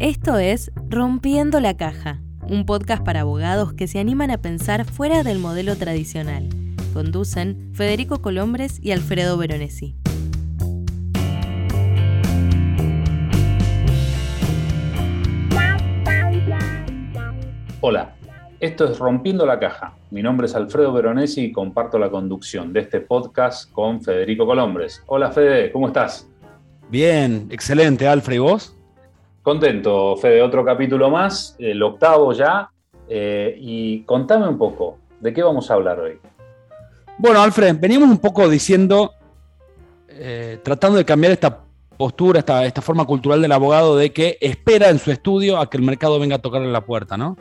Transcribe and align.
Esto 0.00 0.38
es 0.38 0.70
Rompiendo 0.88 1.58
la 1.58 1.76
Caja, 1.76 2.20
un 2.42 2.66
podcast 2.66 3.04
para 3.04 3.22
abogados 3.22 3.72
que 3.72 3.88
se 3.88 3.98
animan 3.98 4.30
a 4.30 4.38
pensar 4.38 4.84
fuera 4.84 5.24
del 5.24 5.40
modelo 5.40 5.74
tradicional. 5.74 6.48
Conducen 6.94 7.72
Federico 7.74 8.22
Colombres 8.22 8.78
y 8.80 8.92
Alfredo 8.92 9.36
Veronesi. 9.36 9.96
Hola, 17.80 18.14
esto 18.60 18.84
es 18.84 19.00
Rompiendo 19.00 19.46
la 19.46 19.58
Caja. 19.58 19.96
Mi 20.12 20.22
nombre 20.22 20.46
es 20.46 20.54
Alfredo 20.54 20.92
Veronesi 20.92 21.46
y 21.46 21.52
comparto 21.52 21.98
la 21.98 22.08
conducción 22.08 22.72
de 22.72 22.82
este 22.82 23.00
podcast 23.00 23.72
con 23.72 24.00
Federico 24.00 24.46
Colombres. 24.46 25.02
Hola 25.06 25.32
Fede, 25.32 25.72
¿cómo 25.72 25.88
estás? 25.88 26.30
Bien, 26.88 27.48
excelente, 27.50 28.06
Alfred, 28.06 28.36
¿y 28.36 28.38
vos? 28.38 28.77
Contento, 29.48 30.14
Fede, 30.16 30.42
otro 30.42 30.62
capítulo 30.62 31.08
más, 31.08 31.56
el 31.58 31.82
octavo 31.82 32.34
ya. 32.34 32.68
Eh, 33.08 33.56
y 33.58 34.02
contame 34.02 34.46
un 34.46 34.58
poco, 34.58 34.98
¿de 35.20 35.32
qué 35.32 35.42
vamos 35.42 35.70
a 35.70 35.74
hablar 35.74 35.98
hoy? 36.00 36.18
Bueno, 37.16 37.40
Alfred, 37.40 37.78
veníamos 37.80 38.10
un 38.10 38.18
poco 38.18 38.46
diciendo, 38.46 39.14
eh, 40.06 40.58
tratando 40.62 40.98
de 40.98 41.06
cambiar 41.06 41.32
esta 41.32 41.64
postura, 41.96 42.40
esta, 42.40 42.66
esta 42.66 42.82
forma 42.82 43.06
cultural 43.06 43.40
del 43.40 43.50
abogado 43.52 43.96
de 43.96 44.12
que 44.12 44.36
espera 44.38 44.90
en 44.90 44.98
su 44.98 45.10
estudio 45.10 45.56
a 45.56 45.70
que 45.70 45.78
el 45.78 45.82
mercado 45.82 46.20
venga 46.20 46.36
a 46.36 46.40
tocarle 46.40 46.70
la 46.70 46.82
puerta, 46.82 47.16
¿no? 47.16 47.38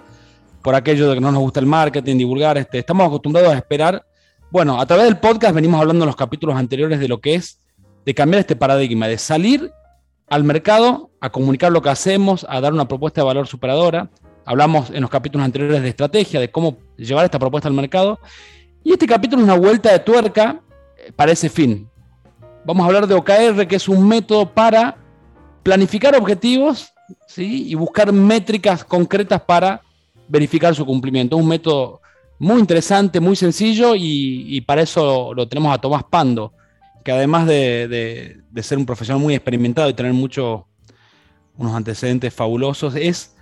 Por 0.62 0.76
aquello 0.76 1.10
de 1.10 1.16
que 1.16 1.20
no 1.20 1.34
nos 1.34 1.42
gusta 1.42 1.60
el 1.60 1.66
marketing, 1.66 2.16
divulgar, 2.16 2.58
este, 2.58 2.80
estamos 2.80 3.06
acostumbrados 3.06 3.52
a 3.52 3.58
esperar. 3.58 4.06
Bueno, 4.50 4.80
a 4.80 4.86
través 4.86 5.08
del 5.08 5.18
podcast 5.18 5.54
venimos 5.54 5.82
hablando 5.82 6.06
en 6.06 6.08
los 6.08 6.16
capítulos 6.16 6.56
anteriores 6.56 7.02
de 7.02 7.10
lo 7.10 7.20
que 7.20 7.36
es 7.36 7.60
de 8.06 8.14
cambiar 8.14 8.40
este 8.40 8.56
paradigma, 8.56 9.10
de 9.10 9.18
salir 9.18 9.74
al 10.30 10.44
mercado 10.44 11.10
a 11.20 11.30
comunicar 11.30 11.72
lo 11.72 11.82
que 11.82 11.90
hacemos, 11.90 12.46
a 12.50 12.60
dar 12.62 12.74
una 12.74 12.88
propuesta 12.88 13.22
de 13.22 13.26
valor 13.26 13.48
superadora. 13.48 14.10
Hablamos 14.46 14.90
en 14.90 15.02
los 15.02 15.10
capítulos 15.10 15.46
anteriores 15.46 15.82
de 15.82 15.90
estrategia, 15.90 16.40
de 16.40 16.52
cómo 16.52 16.78
llevar 16.98 17.26
esta 17.26 17.40
propuesta 17.40 17.68
al 17.68 17.74
mercado. 17.74 18.20
Y 18.84 18.94
este 18.94 19.08
capítulo 19.08 19.42
es 19.42 19.50
una 19.50 19.58
vuelta 19.58 19.92
de 19.92 20.00
tuerca 20.00 20.62
eh, 20.98 21.12
para 21.16 21.32
ese 21.32 21.50
fin. 21.50 21.90
Vamos 22.66 22.84
a 22.84 22.88
hablar 22.88 23.08
de 23.08 23.16
OKR, 23.16 23.68
que 23.68 23.78
es 23.78 23.88
un 23.88 24.08
método 24.08 24.54
para 24.54 24.98
planificar 25.64 26.16
objetivos 26.16 26.94
¿sí? 27.28 27.70
y 27.70 27.76
buscar 27.76 28.12
métricas 28.12 28.84
concretas 28.84 29.42
para 29.42 29.82
verificar 30.28 30.76
su 30.76 30.86
cumplimiento. 30.86 31.38
Un 31.38 31.48
método 31.48 32.02
muy 32.40 32.60
interesante, 32.60 33.20
muy 33.20 33.36
sencillo 33.36 33.96
y, 33.96 34.56
y 34.56 34.62
para 34.62 34.82
eso 34.82 35.34
lo 35.34 35.48
tenemos 35.48 35.74
a 35.74 35.80
Tomás 35.80 36.04
Pando, 36.04 36.54
que 37.08 37.14
además 37.14 37.48
de, 37.48 38.42
ser 38.62 38.78
un 38.78 38.86
profesional 38.86 39.24
muy 39.24 39.34
experimentado 39.34 39.90
y 39.90 39.94
tener 39.94 40.12
muchos, 40.12 40.64
unos 41.58 41.74
antecedentes 41.74 42.34
fabulosos, 42.34 42.96
es 42.98 43.34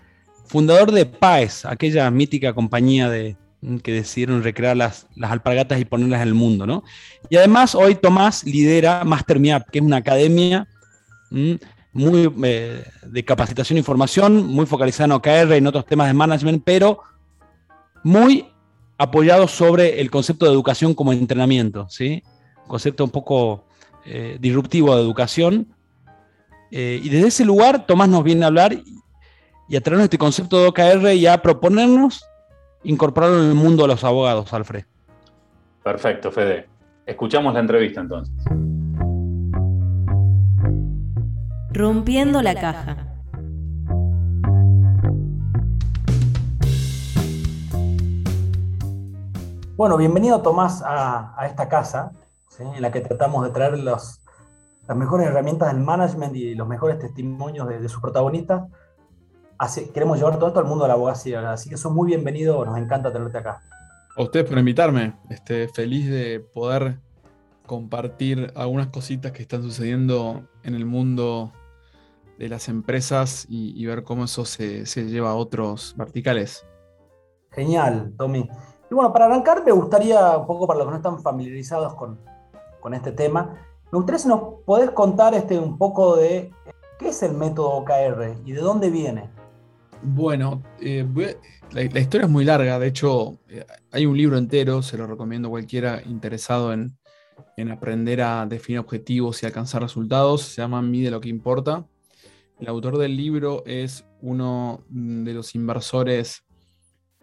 fundador 0.46 0.92
de 0.92 1.08
PAES, 1.08 1.66
aquella 1.66 2.12
mítica 2.12 2.54
compañía 2.54 3.10
de, 3.10 3.36
que 3.82 3.92
decidieron 3.92 4.44
recrear 4.44 4.78
las, 4.78 5.08
las 5.16 5.32
alpargatas 5.32 5.80
y 5.80 5.86
ponerlas 5.86 6.22
en 6.22 6.28
el 6.28 6.36
mundo. 6.36 6.68
¿no? 6.68 6.84
Y 7.28 7.38
además 7.38 7.74
hoy 7.74 7.96
Tomás 7.96 8.44
lidera 8.44 9.04
Master 9.04 9.42
que 9.42 9.80
es 9.80 9.84
una 9.84 9.98
academia 9.98 10.68
muy 11.92 12.32
eh, 12.44 12.84
de 13.04 13.26
capacitación 13.26 13.78
e 13.78 13.80
información, 13.80 14.46
muy 14.46 14.68
focalizada 14.68 15.06
en 15.06 15.12
OKR 15.14 15.56
y 15.56 15.58
en 15.58 15.66
otros 15.66 15.88
temas 15.88 16.06
de 16.06 16.14
management, 16.14 16.62
pero 16.64 17.00
muy 18.04 18.46
apoyado 19.00 19.48
sobre 19.48 20.02
el 20.02 20.12
concepto 20.12 20.46
de 20.46 20.52
educación 20.52 20.94
como 20.94 21.14
entrenamiento. 21.14 21.88
¿sí? 21.90 22.22
Concepto 22.68 23.04
un 23.04 23.10
poco 23.10 23.64
eh, 24.06 24.38
disruptivo 24.40 24.96
de 24.96 25.02
educación. 25.02 25.68
Eh, 26.72 27.00
y 27.02 27.10
desde 27.10 27.28
ese 27.28 27.46
lugar, 27.46 27.86
Tomás 27.86 28.10
nos 28.10 28.24
viene 28.24 28.44
a 28.44 28.48
hablar 28.48 28.74
y, 28.74 29.76
a 29.76 29.82
traernos 29.82 30.06
este 30.06 30.18
concepto 30.18 30.62
de 30.62 30.68
OKR 30.68 31.14
y 31.14 31.26
a 31.26 31.42
proponernos 31.42 32.24
incorporarlo 32.84 33.42
en 33.42 33.50
el 33.50 33.56
mundo 33.56 33.84
de 33.84 33.88
los 33.90 34.04
abogados, 34.04 34.54
Alfred. 34.54 34.86
Perfecto, 35.84 36.32
Fede. 36.32 36.68
Escuchamos 37.06 37.54
la 37.54 37.62
entrevista 37.62 38.02
entonces. 38.02 38.36
Rompiendo 41.72 42.42
la 42.42 42.54
caja. 42.54 43.08
Bueno, 49.76 49.98
bienvenido 49.98 50.42
Tomás 50.42 50.82
a 50.86 51.48
esta 51.48 51.68
casa 51.68 52.12
en 52.60 52.82
la 52.82 52.92
que 52.92 53.02
tratamos 53.02 53.46
de 53.46 53.52
traer 53.52 53.78
las 53.80 54.22
mejores 54.94 55.28
herramientas 55.28 55.74
del 55.74 55.84
management 55.84 56.36
y 56.36 56.54
los 56.54 56.68
mejores 56.68 57.00
testimonios 57.00 57.68
de, 57.68 57.90
sus 57.90 58.02
protagonistas. 58.02 58.64
Así, 59.58 59.90
queremos 59.94 60.18
llevar 60.18 60.38
todo 60.38 60.48
esto 60.48 60.60
al 60.60 60.66
mundo 60.66 60.84
de 60.84 60.90
la 60.90 60.94
abogacía, 60.96 61.52
así 61.52 61.70
que 61.70 61.78
sos 61.78 61.92
muy 61.92 62.08
bienvenido, 62.08 62.64
nos 62.66 62.78
encanta 62.78 63.12
tenerte 63.12 63.38
acá. 63.38 63.62
A 64.18 64.22
ustedes 64.22 64.48
por 64.48 64.58
invitarme, 64.58 65.16
este, 65.30 65.68
feliz 65.68 66.10
de 66.10 66.40
poder 66.40 67.00
compartir 67.66 68.52
algunas 68.56 68.88
cositas 68.88 69.32
que 69.32 69.42
están 69.42 69.64
sucediendo 69.64 70.48
en 70.64 70.76
el 70.76 70.86
mundo 70.86 71.52
de 72.38 72.50
las 72.50 72.68
empresas 72.68 73.46
y, 73.50 73.86
ver 73.86 74.04
cómo 74.04 74.26
eso 74.26 74.46
se, 74.46 74.86
se, 74.86 75.06
lleva 75.06 75.32
a 75.32 75.36
otros 75.36 75.96
verticales. 75.98 76.66
Genial, 77.52 78.14
Tommy. 78.18 78.50
Y 78.92 78.94
bueno, 78.94 79.12
para 79.12 79.26
arrancar 79.26 79.64
me 79.66 79.72
gustaría, 79.72 80.38
un 80.38 80.46
poco 80.46 80.68
para 80.68 80.80
los 80.80 80.88
que 80.88 80.92
no 80.92 80.98
están 80.98 81.20
familiarizados 81.22 81.96
con, 81.96 82.20
con 82.86 82.94
este 82.94 83.12
tema. 83.12 83.58
Me 83.92 83.98
gustaría 83.98 84.20
si 84.20 84.28
nos 84.28 84.62
podés 84.64 84.92
contar 84.92 85.34
este, 85.34 85.58
un 85.58 85.76
poco 85.76 86.18
de 86.18 86.52
qué 87.00 87.08
es 87.08 87.24
el 87.24 87.34
método 87.34 87.70
OKR 87.78 88.36
y 88.46 88.52
de 88.52 88.62
dónde 88.62 88.92
viene. 88.92 89.28
Bueno, 90.04 90.62
eh, 90.80 91.04
la, 91.72 91.82
historia 92.00 92.26
es 92.26 92.32
muy 92.32 92.46
larga, 92.46 92.78
de 92.78 92.86
hecho 92.86 93.40
eh, 93.50 93.66
hay 93.92 94.06
un 94.06 94.16
libro 94.16 94.38
entero, 94.38 94.84
se 94.84 94.98
lo 95.00 95.08
recomiendo 95.08 95.48
a 95.48 95.52
cualquiera 95.52 96.00
interesado 96.06 96.74
en, 96.74 96.96
aprender 97.72 98.22
a 98.22 98.46
definir 98.46 98.78
objetivos 98.78 99.42
y 99.42 99.48
alcanzar 99.48 99.82
resultados, 99.82 100.44
se 100.44 100.62
llama 100.62 100.84
Mide 100.84 101.10
lo 101.10 101.22
que 101.22 101.30
importa. 101.30 101.88
El 102.60 102.68
autor 102.68 103.00
del 103.00 103.18
libro 103.18 103.64
es 103.66 104.06
uno 104.22 104.84
de 104.90 105.34
los 105.34 105.56
inversores 105.56 106.44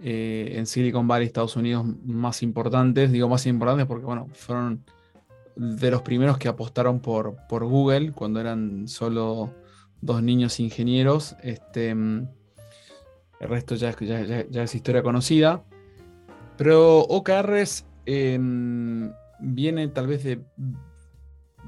eh, 0.00 0.54
en 0.56 0.66
Silicon 0.66 1.06
Valley, 1.06 1.28
Estados 1.28 1.54
Unidos, 1.54 1.86
más 2.04 2.42
importantes. 2.42 3.12
Digo 3.12 3.28
más 3.28 3.46
importantes 3.46 3.86
porque, 3.86 4.04
bueno, 4.04 4.26
fueron 4.34 4.84
de 5.56 5.90
los 5.90 6.02
primeros 6.02 6.38
que 6.38 6.48
apostaron 6.48 7.00
por, 7.00 7.36
por 7.48 7.64
Google 7.64 8.12
cuando 8.12 8.40
eran 8.40 8.88
solo 8.88 9.52
dos 10.00 10.22
niños 10.22 10.60
ingenieros. 10.60 11.36
Este, 11.42 11.90
el 11.90 12.28
resto 13.40 13.74
ya, 13.74 13.94
ya, 13.98 14.62
es 14.62 14.74
historia 14.74 15.02
conocida. 15.02 15.64
Pero 16.56 17.00
OKRs 17.00 17.86
em, 18.06 19.12
viene 19.40 19.88
tal 19.88 20.06
vez 20.06 20.24
de 20.24 20.40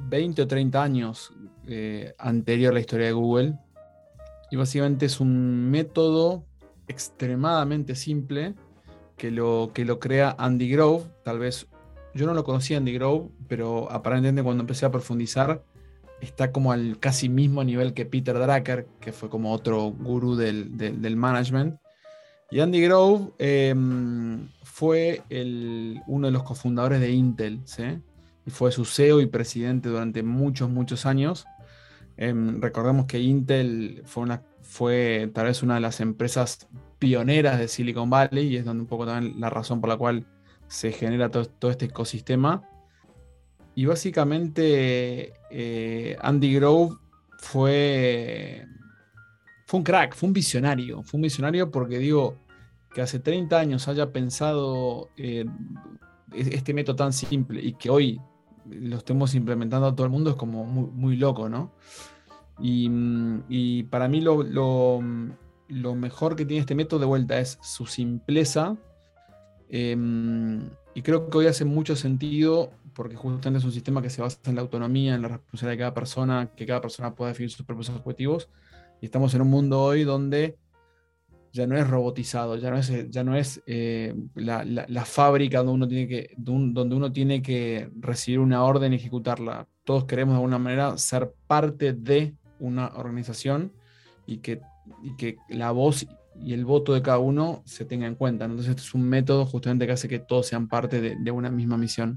20 0.09 0.43
o 0.43 0.47
30 0.47 0.83
años 0.83 1.33
eh, 1.67 2.15
anterior 2.19 2.73
a 2.73 2.75
la 2.75 2.81
historia 2.81 3.07
de 3.07 3.13
Google. 3.13 3.55
Y 4.51 4.57
básicamente 4.57 5.07
es 5.07 5.21
un 5.21 5.71
método 5.71 6.45
extremadamente 6.87 7.95
simple 7.95 8.55
que 9.17 9.31
lo, 9.31 9.71
que 9.73 9.85
lo 9.85 9.99
crea 9.99 10.35
Andy 10.39 10.69
Grove, 10.71 11.05
tal 11.25 11.39
vez 11.39 11.67
yo 12.15 12.27
no 12.27 12.35
lo 12.35 12.45
conocía 12.45 12.77
Andy 12.77 12.93
Grove, 12.93 13.29
pero 13.49 13.91
aparentemente 13.91 14.43
cuando 14.43 14.63
empecé 14.63 14.87
a 14.87 14.91
profundizar 14.91 15.63
está 16.21 16.53
como 16.53 16.73
al 16.73 16.99
casi 16.99 17.29
mismo 17.29 17.63
nivel 17.65 17.93
que 17.93 18.07
Peter 18.07 18.39
Drucker, 18.39 18.87
que 19.01 19.13
fue 19.13 19.29
como 19.29 19.53
otro 19.53 19.91
gurú 19.91 20.37
del, 20.37 21.17
management. 21.17 21.77
Y 22.51 22.61
Andy 22.61 22.81
Grove 22.83 23.33
em, 23.39 24.49
fue 24.63 25.23
el, 25.29 26.01
uno 26.07 26.29
de 26.29 26.33
los 26.33 26.45
cofundadores 26.45 27.01
de 27.01 27.11
Intel, 27.11 27.61
¿sí? 27.65 27.85
y 28.47 28.51
fue 28.51 28.71
su 28.73 28.85
CEO 28.85 29.21
y 29.21 29.27
presidente 29.27 29.89
durante 29.89 30.23
muchos, 30.23 30.71
muchos 30.71 31.07
años. 31.07 31.47
Em, 32.17 32.61
recordemos 32.61 33.07
que 33.07 33.21
Intel 33.21 34.03
fue, 34.05 34.23
una, 34.23 34.43
fue 34.63 35.31
tal 35.35 35.47
vez 35.47 35.63
una 35.63 35.75
de 35.75 35.81
las 35.81 36.01
empresas 36.01 36.69
pioneras 36.99 37.59
de 37.59 37.69
Silicon 37.69 38.09
Valley 38.09 38.47
y 38.47 38.57
es 38.57 38.65
donde 38.65 38.83
un 38.83 38.87
poco 38.87 39.05
también 39.05 39.41
la 39.41 39.51
razón 39.51 39.81
por 39.81 39.91
la 39.91 39.97
cual 39.97 40.27
se 40.69 40.93
genera 40.93 41.31
todo, 41.31 41.71
este 41.71 41.87
ecosistema. 41.87 42.69
Y 43.75 43.87
básicamente 43.87 45.35
eh, 45.51 46.17
Andy 46.21 46.55
Grove 46.55 46.97
fue, 47.39 48.67
fue 49.67 49.79
un 49.79 49.85
crack, 49.85 50.15
fue 50.15 50.29
un 50.29 50.33
visionario. 50.33 51.03
Fue 51.03 51.19
un 51.19 51.23
visionario 51.23 51.71
porque 51.71 51.99
digo 51.99 52.37
que 52.95 53.03
hace 53.03 53.19
30 53.19 53.59
años 53.59 53.89
haya 53.89 54.13
pensado 54.13 55.11
eh, 55.17 55.45
este 56.33 56.73
método 56.73 56.97
tan 56.97 57.13
simple 57.13 57.61
y 57.63 57.75
que 57.75 57.91
hoy 57.91 58.21
lo 58.71 58.97
estemos 58.97 59.35
implementando 59.35 59.87
a 59.87 59.95
todo 59.95 60.07
el 60.07 60.13
mundo 60.13 60.31
es 60.31 60.37
como 60.37 60.65
muy, 60.65 61.17
loco, 61.17 61.49
¿no? 61.49 61.73
Y, 62.59 63.83
para 63.85 64.09
mí 64.09 64.21
lo, 64.21 64.43
lo, 64.43 65.95
mejor 65.95 66.37
que 66.37 66.47
tiene 66.47 66.61
este 66.61 66.75
método 66.75 67.01
de 67.01 67.07
vuelta 67.07 67.39
es 67.39 67.59
su 67.63 67.87
simpleza 67.87 68.77
Em, 69.77 70.71
y 70.95 71.03
creo 71.03 71.29
que 71.29 71.37
hoy 71.37 71.47
hace 71.49 71.65
mucho 71.65 71.97
sentido 71.97 72.71
porque 72.95 73.17
justamente 73.17 73.59
es 73.59 73.65
un 73.65 73.73
sistema 73.73 74.01
que 74.01 74.09
se 74.09 74.23
basa 74.23 74.39
en 74.45 74.55
la 74.55 74.61
autonomía, 74.61 75.17
en 75.17 75.23
la 75.23 75.27
responsabilidad 75.27 75.73
de 75.73 75.79
cada 75.79 75.95
persona, 75.95 76.53
que 76.55 76.65
cada 76.65 76.81
persona 76.81 77.13
pueda 77.13 77.33
definir 77.33 77.51
sus 77.51 77.67
propios 77.67 77.89
objetivos. 77.89 78.49
Y 79.01 79.07
estamos 79.07 79.35
en 79.35 79.43
un 79.43 79.51
mundo 79.51 79.83
hoy 79.83 80.05
donde 80.05 80.57
ya 81.53 81.67
no 81.67 81.77
es 81.77 81.89
robotizado, 81.89 82.55
ya 82.57 82.71
no 82.71 82.79
es, 82.79 83.11
ya 83.11 83.25
no 83.25 83.35
es 83.35 83.65
eh, 83.67 84.15
la, 84.37 85.05
fábrica 85.05 85.59
donde 85.59 85.73
uno, 85.73 85.89
tiene 85.89 86.07
que, 86.07 86.31
donde 86.37 86.95
uno 86.95 87.11
tiene 87.11 87.43
que 87.43 87.91
recibir 87.99 88.39
una 88.39 88.63
orden 88.63 88.93
y 88.93 88.97
ejecutarla. 88.97 89.67
Todos 89.83 90.05
queremos 90.05 90.35
de 90.35 90.37
alguna 90.37 90.59
manera 90.61 90.97
ser 90.99 91.35
parte 91.49 91.95
de 91.95 92.37
una 92.61 92.93
organización 92.95 93.73
y 94.25 94.39
que, 94.39 94.61
y 95.03 95.17
que 95.17 95.37
la 95.49 95.73
voz 95.73 96.07
y 96.37 96.53
el 96.53 96.65
voto 96.65 96.93
de 96.93 97.03
cada 97.03 97.19
uno 97.19 97.63
se 97.65 97.85
tenga 97.85 98.07
en 98.07 98.15
cuenta. 98.15 98.45
Entonces, 98.45 98.71
este 98.71 98.83
es 98.83 98.95
un 98.95 99.09
método 99.09 99.47
justamente 99.47 99.87
que 99.87 99.93
hace 99.93 100.09
que 100.09 100.19
todos 100.19 100.47
sean 100.47 100.69
parte 100.69 101.01
de, 101.01 101.31
una 101.31 101.51
misma 101.51 101.77
misión. 101.77 102.17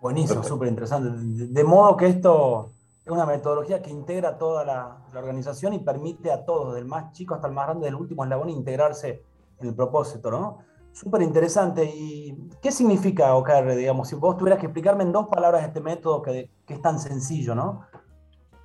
Buenísimo, 0.00 0.42
súper 0.42 0.68
interesante. 0.68 1.10
De, 1.12 1.64
modo 1.64 1.96
que 1.96 2.06
esto 2.06 2.70
es 3.04 3.10
una 3.10 3.26
metodología 3.26 3.82
que 3.82 3.90
integra 3.90 4.38
toda 4.38 4.64
la, 4.64 4.98
organización 5.14 5.72
y 5.74 5.78
permite 5.78 6.30
a 6.30 6.44
todos, 6.44 6.74
del 6.74 6.84
más 6.84 7.12
chico 7.12 7.34
hasta 7.34 7.48
el 7.48 7.54
más 7.54 7.66
grande, 7.66 7.86
del 7.86 7.94
último 7.94 8.24
eslabón, 8.24 8.50
integrarse 8.50 9.22
en 9.58 9.68
el 9.68 9.74
propósito, 9.74 10.30
¿no? 10.30 10.58
Súper 10.92 11.22
interesante. 11.22 11.84
¿Y 11.84 12.48
qué 12.62 12.70
significa 12.70 13.34
OKR, 13.34 13.74
digamos? 13.74 14.08
Si 14.08 14.14
vos 14.14 14.36
tuvieras 14.36 14.60
que 14.60 14.66
explicarme 14.66 15.04
en 15.04 15.12
dos 15.12 15.26
palabras 15.26 15.64
este 15.64 15.80
método 15.80 16.22
que, 16.22 16.50
que 16.66 16.74
es 16.74 16.82
tan 16.82 16.98
sencillo, 16.98 17.54
¿no? 17.54 17.82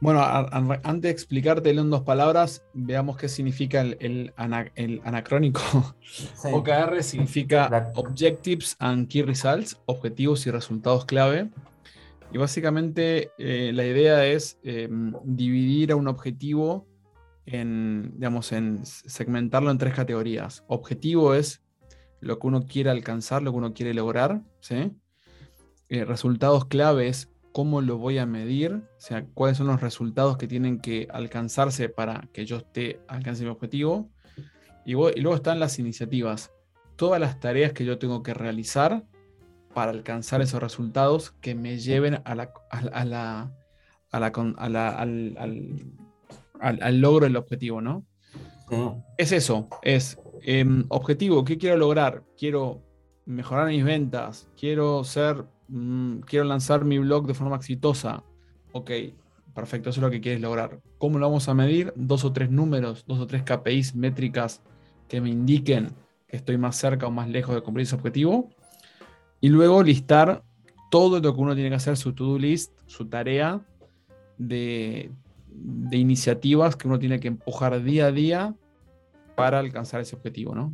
Bueno, 0.01 0.19
antes 0.23 1.01
de 1.01 1.09
explicártelo 1.11 1.81
en 1.81 1.91
dos 1.91 2.01
palabras, 2.01 2.65
veamos 2.73 3.17
qué 3.17 3.29
significa 3.29 3.81
el, 3.81 4.33
anacrónico. 4.35 5.61
OKR 6.51 7.03
significa 7.03 7.91
Objectives 7.93 8.75
and 8.79 9.07
Key 9.07 9.21
Results, 9.21 9.79
objetivos 9.85 10.47
y 10.47 10.51
resultados 10.51 11.05
clave. 11.05 11.51
Y 12.33 12.39
básicamente 12.39 13.31
eh, 13.37 13.71
la 13.75 13.85
idea 13.85 14.25
es 14.25 14.57
em, 14.63 15.13
dividir 15.23 15.91
a 15.91 15.95
un 15.95 16.07
objetivo 16.07 16.87
en, 17.45 18.13
digamos, 18.15 18.51
en 18.53 18.83
segmentarlo 18.83 19.69
en 19.69 19.77
tres 19.77 19.93
categorías. 19.93 20.63
Objetivo 20.67 21.35
es 21.35 21.61
lo 22.21 22.39
que 22.39 22.47
uno 22.47 22.65
quiere 22.65 22.89
alcanzar, 22.89 23.43
lo 23.43 23.51
que 23.51 23.57
uno 23.57 23.73
quiere 23.75 23.93
lograr. 23.93 24.41
¿sí? 24.61 24.93
Eh, 25.89 26.05
resultados 26.05 26.65
claves 26.65 27.30
cómo 27.51 27.81
lo 27.81 27.97
voy 27.97 28.17
a 28.17 28.25
medir, 28.25 28.75
o 28.75 28.99
sea, 28.99 29.25
cuáles 29.33 29.57
son 29.57 29.67
los 29.67 29.81
resultados 29.81 30.37
que 30.37 30.47
tienen 30.47 30.79
que 30.79 31.07
alcanzarse 31.11 31.89
para 31.89 32.27
que 32.33 32.45
yo 32.45 32.57
esté 32.57 33.01
alcance 33.07 33.43
mi 33.43 33.49
objetivo. 33.49 34.09
Y, 34.85 34.93
luego 34.93 35.35
están 35.35 35.59
las 35.59 35.77
iniciativas, 35.79 36.51
todas 36.95 37.19
las 37.19 37.39
tareas 37.39 37.73
que 37.73 37.85
yo 37.85 37.99
tengo 37.99 38.23
que 38.23 38.33
realizar 38.33 39.03
para 39.73 39.91
alcanzar 39.91 40.41
esos 40.41 40.61
resultados 40.61 41.31
que 41.41 41.55
me 41.55 41.77
lleven 41.77 42.21
a 42.25 42.35
la, 42.35 42.53
a, 42.69 43.05
la, 43.05 43.51
al, 46.59 47.01
logro 47.01 47.25
del 47.25 47.35
objetivo, 47.37 47.81
¿no? 47.81 48.05
Es 49.17 49.33
eso, 49.33 49.67
es 49.81 50.17
em, 50.43 50.85
objetivo, 50.87 51.43
¿qué 51.43 51.57
quiero 51.57 51.75
lograr? 51.75 52.23
Quiero 52.37 52.81
mejorar 53.25 53.67
mis 53.67 53.83
ventas, 53.83 54.47
quiero 54.57 55.03
ser 55.03 55.45
Mm, 55.71 56.19
quiero 56.19 56.43
lanzar 56.43 56.83
mi 56.83 56.99
blog 56.99 57.27
de 57.27 57.33
forma 57.33 57.55
exitosa. 57.55 58.23
Ok, 58.73 58.91
perfecto, 59.55 59.89
eso 59.89 60.01
es 60.01 60.03
lo 60.03 60.11
que 60.11 60.19
quieres 60.19 60.41
lograr. 60.41 60.81
¿Cómo 60.97 61.17
lo 61.17 61.27
vamos 61.27 61.47
a 61.47 61.53
medir? 61.53 61.93
Dos 61.95 62.25
o 62.25 62.33
tres 62.33 62.51
números, 62.51 63.05
dos 63.07 63.19
o 63.19 63.27
tres 63.27 63.43
KPIs, 63.43 63.95
métricas 63.95 64.61
que 65.07 65.21
me 65.21 65.29
indiquen 65.29 65.93
que 66.27 66.37
estoy 66.37 66.57
más 66.57 66.75
cerca 66.75 67.07
o 67.07 67.11
más 67.11 67.29
lejos 67.29 67.55
de 67.55 67.61
cumplir 67.61 67.85
ese 67.85 67.95
objetivo. 67.95 68.49
Y 69.39 69.47
luego 69.47 69.81
listar 69.81 70.43
todo 70.89 71.21
lo 71.21 71.33
que 71.33 71.41
uno 71.41 71.55
tiene 71.55 71.69
que 71.69 71.75
hacer, 71.75 71.95
su 71.95 72.13
to-do 72.13 72.37
list, 72.37 72.73
su 72.85 73.07
tarea 73.07 73.61
de, 74.37 75.09
de, 75.47 75.97
iniciativas 75.97 76.75
que 76.75 76.87
uno 76.87 76.99
tiene 76.99 77.19
que 77.21 77.29
empujar 77.29 77.81
día 77.81 78.07
a 78.07 78.11
día 78.11 78.55
para 79.35 79.59
alcanzar 79.59 80.01
ese 80.01 80.17
objetivo, 80.17 80.53
¿no? 80.53 80.73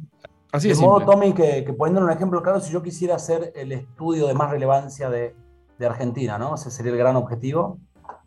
De 0.54 0.76
modo, 0.76 1.06
Tommy, 1.06 1.34
que, 1.34 1.64
que 1.66 1.74
poniendo 1.74 2.02
un 2.02 2.12
ejemplo 2.12 2.42
claro, 2.42 2.60
si 2.60 2.72
yo 2.72 2.82
quisiera 2.82 3.16
hacer 3.16 3.52
el 3.56 3.72
estudio 3.72 4.28
de 4.28 4.34
más 4.34 4.50
relevancia 4.50 5.10
de, 5.10 5.36
Argentina, 5.80 6.40
¿no? 6.40 6.56
Ese 6.56 6.72
sería 6.72 6.92
el 6.92 6.98
gran 6.98 7.16
objetivo, 7.16 7.78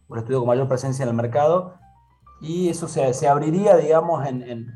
un 0.09 0.19
estudio 0.19 0.39
con 0.39 0.47
mayor 0.47 0.69
presencia 0.69 1.03
en 1.03 1.09
el 1.09 1.17
mercado, 1.17 1.75
y 2.41 2.69
eso 2.69 2.87
se, 2.87 3.29
abriría, 3.29 3.77
digamos, 3.77 4.25
en, 4.27 4.67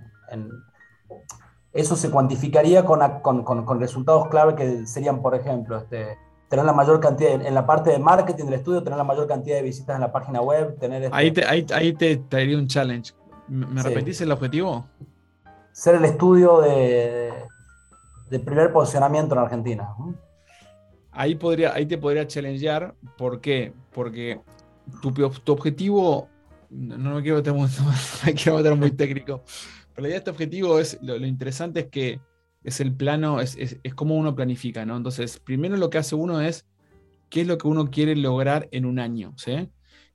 Eso 1.72 1.94
se 1.94 2.10
cuantificaría 2.10 2.84
con, 2.84 3.44
con, 3.44 3.80
resultados 3.80 4.26
clave 4.28 4.56
que 4.56 4.86
serían, 4.86 5.22
por 5.22 5.36
ejemplo, 5.36 5.78
este, 5.78 6.18
tener 6.48 6.64
la 6.64 6.72
mayor 6.72 6.98
cantidad, 6.98 7.30
en 7.30 7.54
la 7.54 7.64
parte 7.64 7.90
de 7.90 8.00
marketing 8.00 8.46
del 8.46 8.54
estudio, 8.54 8.82
tener 8.82 8.96
la 8.96 9.04
mayor 9.04 9.28
cantidad 9.28 9.56
de 9.56 9.62
visitas 9.62 9.94
en 9.94 10.00
la 10.00 10.10
página 10.10 10.40
web, 10.40 10.76
tener... 10.80 11.04
Este 11.04 11.16
ahí, 11.16 11.30
te, 11.30 11.44
ahí, 11.44 11.64
ahí 11.72 11.92
te 11.92 12.16
traería 12.16 12.58
un 12.58 12.66
challenge. 12.66 13.12
¿Me 13.46 13.82
repetís 13.82 14.20
el 14.20 14.32
objetivo? 14.32 14.84
ser 15.74 15.96
el 15.96 16.04
estudio 16.04 16.60
de, 16.60 17.32
primer 18.40 18.72
posicionamiento 18.72 19.34
en 19.34 19.40
Argentina. 19.40 19.94
Ahí, 21.10 21.34
podría, 21.34 21.74
ahí 21.74 21.86
te 21.86 21.98
podría 21.98 22.26
challengear. 22.26 22.94
¿Por 23.16 23.40
qué? 23.40 23.72
Porque 23.92 24.40
tu, 25.00 25.12
tu 25.12 25.52
objetivo, 25.52 26.28
no 26.70 27.14
me 27.14 27.22
quiero 27.22 27.36
meter 27.36 27.52
muy, 27.52 27.68
quiero 28.42 28.58
meter 28.58 28.74
muy 28.76 28.90
técnico, 28.90 29.42
pero 29.94 30.02
la 30.02 30.08
idea 30.08 30.14
de 30.14 30.18
este 30.18 30.30
objetivo 30.30 30.78
es, 30.78 30.98
lo, 31.02 31.16
interesante 31.16 31.80
es 31.80 31.86
que 31.86 32.20
es 32.62 32.80
el 32.80 32.94
plano, 32.94 33.40
es, 33.40 33.56
es, 33.56 33.78
es 33.82 33.94
como 33.94 34.16
uno 34.16 34.34
planifica, 34.34 34.84
¿no? 34.84 34.96
Entonces, 34.96 35.38
primero 35.38 35.76
lo 35.76 35.90
que 35.90 35.98
hace 35.98 36.14
uno 36.14 36.40
es 36.40 36.66
qué 37.28 37.42
es 37.42 37.46
lo 37.46 37.58
que 37.58 37.68
uno 37.68 37.90
quiere 37.90 38.16
lograr 38.16 38.68
en 38.72 38.86
un 38.86 38.98
año, 38.98 39.34
¿sí? 39.36 39.68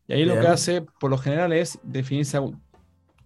Y 0.07 0.13
ahí 0.13 0.25
lo 0.25 0.39
que 0.39 0.48
hace, 0.48 0.81
por 0.81 1.12
lo 1.12 1.19
general, 1.19 1.54
es 1.54 1.77
definirse 1.83 2.39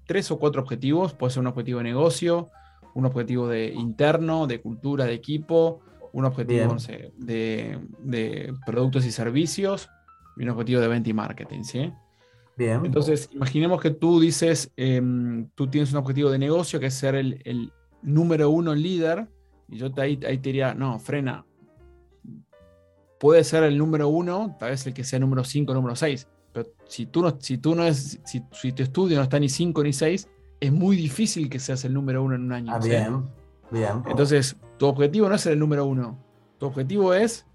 tres 0.06 0.30
o 0.32 0.38
cuatro 0.38 0.62
objetivos. 0.62 1.14
Puede 1.14 1.32
ser 1.32 1.40
un 1.40 1.48
objetivo 1.48 1.78
de 1.78 1.86
negocio, 1.86 2.50
un 2.96 3.06
objetivo 3.06 3.48
de 3.48 3.68
interno, 3.68 4.48
de 4.48 4.62
cultura, 4.62 5.06
de 5.06 5.14
equipo, 5.14 5.82
un 6.12 6.26
objetivo 6.26 6.76
de, 7.18 8.54
productos 8.66 9.06
y 9.06 9.12
servicios 9.12 9.90
y 10.38 10.44
un 10.44 10.50
objetivo 10.50 10.82
de 10.82 10.88
venta 10.88 11.10
y 11.10 11.14
marketing. 11.14 11.64
¿sí? 11.64 11.92
Bien. 12.56 12.86
Entonces, 12.86 13.30
imaginemos 13.34 13.82
que 13.82 13.92
tú 13.92 14.20
dices, 14.20 14.72
em, 14.78 15.50
tú 15.56 15.68
tienes 15.68 15.92
un 15.92 15.98
objetivo 15.98 16.30
de 16.30 16.38
negocio 16.38 16.80
que 16.80 16.88
es 16.88 16.94
ser 16.94 17.16
el, 17.16 17.72
número 18.02 18.50
uno 18.50 18.76
líder, 18.76 19.30
y 19.70 19.78
yo 19.78 19.90
te, 19.90 20.02
ahí, 20.02 20.20
ahí 20.28 20.38
te 20.38 20.50
diría, 20.50 20.74
no, 20.74 21.00
frena. 21.00 21.46
Puede 23.18 23.46
ser 23.46 23.64
el 23.64 23.78
número 23.78 24.10
uno, 24.10 24.58
tal 24.60 24.72
vez 24.72 24.86
el 24.86 24.94
que 24.94 25.06
sea 25.06 25.20
número 25.20 25.46
cinco, 25.46 25.74
número 25.74 25.96
seis, 25.96 26.28
pero 26.54 26.70
si 26.86 27.08
tú 27.08 27.22
no, 27.22 27.36
si 27.40 27.58
tú 27.58 27.74
no 27.76 27.84
es, 27.84 28.20
si, 28.24 28.44
si 28.52 28.72
tu 28.72 28.84
estudio 28.84 29.18
no 29.18 29.24
está 29.24 29.40
ni 29.40 29.50
5 29.50 29.84
ni 29.84 29.92
6, 29.92 30.30
es 30.64 30.72
muy 30.72 30.96
difícil 30.96 31.50
que 31.50 31.60
seas 31.60 31.84
el 31.84 31.94
número 31.94 32.24
uno 32.24 32.36
en 32.36 32.44
un 32.44 32.54
año. 32.54 32.74
Ah, 32.74 32.80
bien, 32.80 33.26
bien. 33.70 34.02
Entonces, 34.08 34.56
tu 34.78 34.88
objetivo 34.88 35.28
no 35.28 35.36
es 35.36 35.42
ser 35.42 35.52
el 35.52 35.60
número 35.60 35.86
uno. 35.86 36.18
Tu 36.58 36.66
objetivo 36.66 37.14
es, 37.14 37.46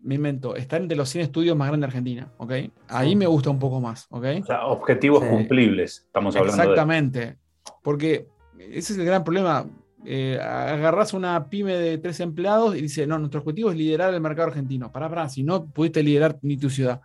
me 0.00 0.14
invento, 0.14 0.56
estar 0.56 0.80
entre 0.80 0.96
los 0.96 1.10
100 1.10 1.24
estudios 1.26 1.54
más 1.54 1.68
grandes 1.68 1.82
de 1.82 1.88
Argentina, 1.88 2.32
¿ok? 2.38 2.52
Ahí 2.88 3.14
me 3.14 3.26
gusta 3.26 3.50
un 3.50 3.58
poco 3.58 3.78
más, 3.78 4.06
¿ok? 4.08 4.24
O 4.40 4.46
sea, 4.46 4.64
objetivos 4.64 5.22
cumplibles, 5.22 6.04
estamos 6.06 6.34
hablando. 6.34 6.62
Exactamente. 6.62 7.36
Porque 7.82 8.26
ese 8.58 8.94
es 8.94 8.98
el 8.98 9.04
gran 9.04 9.22
problema. 9.22 9.66
Eh, 10.06 10.38
agarras 10.40 11.12
una 11.12 11.50
pyme 11.50 11.74
de 11.76 11.98
tres 11.98 12.20
empleados 12.20 12.74
y 12.74 12.80
dice, 12.80 13.06
no, 13.06 13.18
nuestro 13.18 13.40
objetivo 13.40 13.70
es 13.70 13.76
liderar 13.76 14.14
el 14.14 14.20
mercado 14.22 14.48
argentino. 14.48 14.90
Pará, 14.90 15.10
pará, 15.10 15.28
si 15.28 15.42
no 15.42 15.66
pudiste 15.66 16.02
liderar 16.02 16.38
ni 16.40 16.56
tu 16.56 16.70
ciudad. 16.70 17.02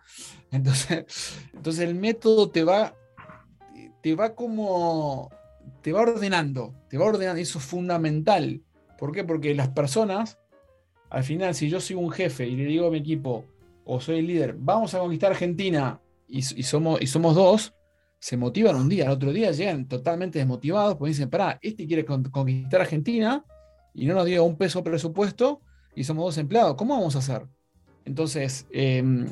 Entonces, 0.50 1.04
entonces 1.54 1.86
el 1.86 1.94
método 1.94 2.48
te 2.48 2.64
va, 2.64 2.94
te 4.02 4.14
va 4.14 4.34
como, 4.34 5.30
te 5.82 5.92
va 5.92 6.02
ordenando, 6.02 6.74
te 6.88 6.98
va 6.98 7.06
ordenando, 7.06 7.40
eso 7.40 7.58
es 7.58 7.64
fundamental. 7.64 8.62
¿Por 8.98 9.12
qué? 9.12 9.24
Porque 9.24 9.54
las 9.54 9.68
personas, 9.68 10.38
al 11.08 11.24
final, 11.24 11.54
si 11.54 11.68
yo 11.68 11.80
soy 11.80 11.96
un 11.96 12.10
jefe 12.10 12.46
y 12.46 12.56
le 12.56 12.64
digo 12.64 12.86
a 12.86 12.90
mi 12.90 12.98
equipo, 12.98 13.44
o 13.84 14.00
soy 14.00 14.18
el 14.18 14.26
líder, 14.26 14.54
vamos 14.58 14.94
a 14.94 15.00
conquistar 15.00 15.32
Argentina 15.32 16.00
y, 16.28 16.42
somos, 16.42 17.00
y 17.02 17.06
somos 17.06 17.34
dos, 17.34 17.74
se 18.18 18.36
motivan 18.36 18.76
un 18.76 18.88
día, 18.88 19.06
al 19.06 19.12
otro 19.12 19.32
día 19.32 19.50
llegan 19.50 19.88
totalmente 19.88 20.38
desmotivados, 20.38 20.96
porque 20.96 21.10
dicen, 21.10 21.30
pará, 21.30 21.58
este 21.62 21.86
quiere 21.86 22.04
conquistar 22.04 22.82
Argentina 22.82 23.44
y 23.94 24.06
no 24.06 24.14
nos 24.14 24.26
dio 24.26 24.44
un 24.44 24.56
peso 24.56 24.84
presupuesto 24.84 25.60
y 25.94 26.04
somos 26.04 26.24
dos 26.24 26.38
empleados, 26.38 26.76
¿cómo 26.76 26.94
vamos 26.94 27.16
a 27.16 27.20
hacer? 27.20 27.46
Entonces, 28.04 28.66
em, 28.70 29.26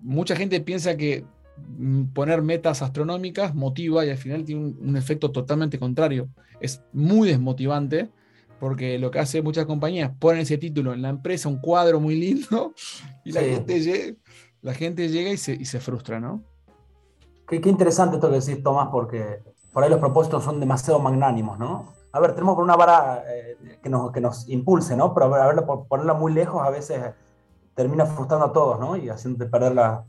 mucha 0.00 0.36
gente 0.36 0.60
piensa 0.60 0.96
que 0.96 1.24
poner 2.12 2.42
metas 2.42 2.82
astronómicas 2.82 3.54
motiva 3.54 4.04
y 4.04 4.10
al 4.10 4.16
final 4.16 4.44
tiene 4.44 4.74
un, 4.80 4.96
efecto 4.96 5.30
totalmente 5.30 5.78
contrario. 5.78 6.28
Es 6.60 6.82
muy 6.92 7.28
desmotivante 7.28 8.10
porque 8.58 8.98
lo 8.98 9.10
que 9.10 9.20
hace 9.20 9.40
muchas 9.40 9.66
compañías, 9.66 10.10
ponen 10.18 10.42
ese 10.42 10.58
título 10.58 10.92
en 10.92 11.02
la 11.02 11.10
empresa, 11.10 11.48
un 11.48 11.58
cuadro 11.58 12.00
muy 12.00 12.16
lindo, 12.16 12.74
y 13.24 13.30
la, 13.30 13.40
gente, 13.40 13.80
llega, 13.80 14.16
la 14.62 14.74
gente 14.74 15.08
llega 15.08 15.30
y 15.30 15.36
se, 15.36 15.54
y 15.54 15.64
se 15.64 15.78
frustra, 15.78 16.18
¿no? 16.18 16.42
Qué, 17.46 17.60
qué, 17.60 17.68
interesante 17.68 18.16
esto 18.16 18.28
que 18.28 18.40
decís, 18.40 18.62
Tomás, 18.62 18.88
porque 18.90 19.42
por 19.72 19.84
ahí 19.84 19.90
los 19.90 20.00
propósitos 20.00 20.42
son 20.42 20.58
demasiado 20.58 20.98
magnánimos, 20.98 21.56
¿no? 21.58 21.94
A 22.10 22.20
ver, 22.20 22.34
tenemos 22.34 22.56
por 22.56 22.64
una 22.64 22.74
vara 22.74 23.22
eh, 23.28 23.78
que, 23.82 23.88
nos, 23.88 24.10
que 24.10 24.20
nos 24.20 24.48
impulse, 24.48 24.96
¿no? 24.96 25.14
Pero 25.14 25.34
a 25.34 25.46
ver, 25.46 25.64
por 25.64 25.86
ponerla 25.86 26.14
muy 26.14 26.32
lejos 26.32 26.62
a 26.66 26.70
veces 26.70 27.00
termina 27.74 28.06
frustrando 28.06 28.46
a 28.46 28.52
todos, 28.52 28.80
¿no? 28.80 28.96
Y 28.96 29.08
haciéndote 29.08 29.48
perder 29.48 29.74
la. 29.74 30.04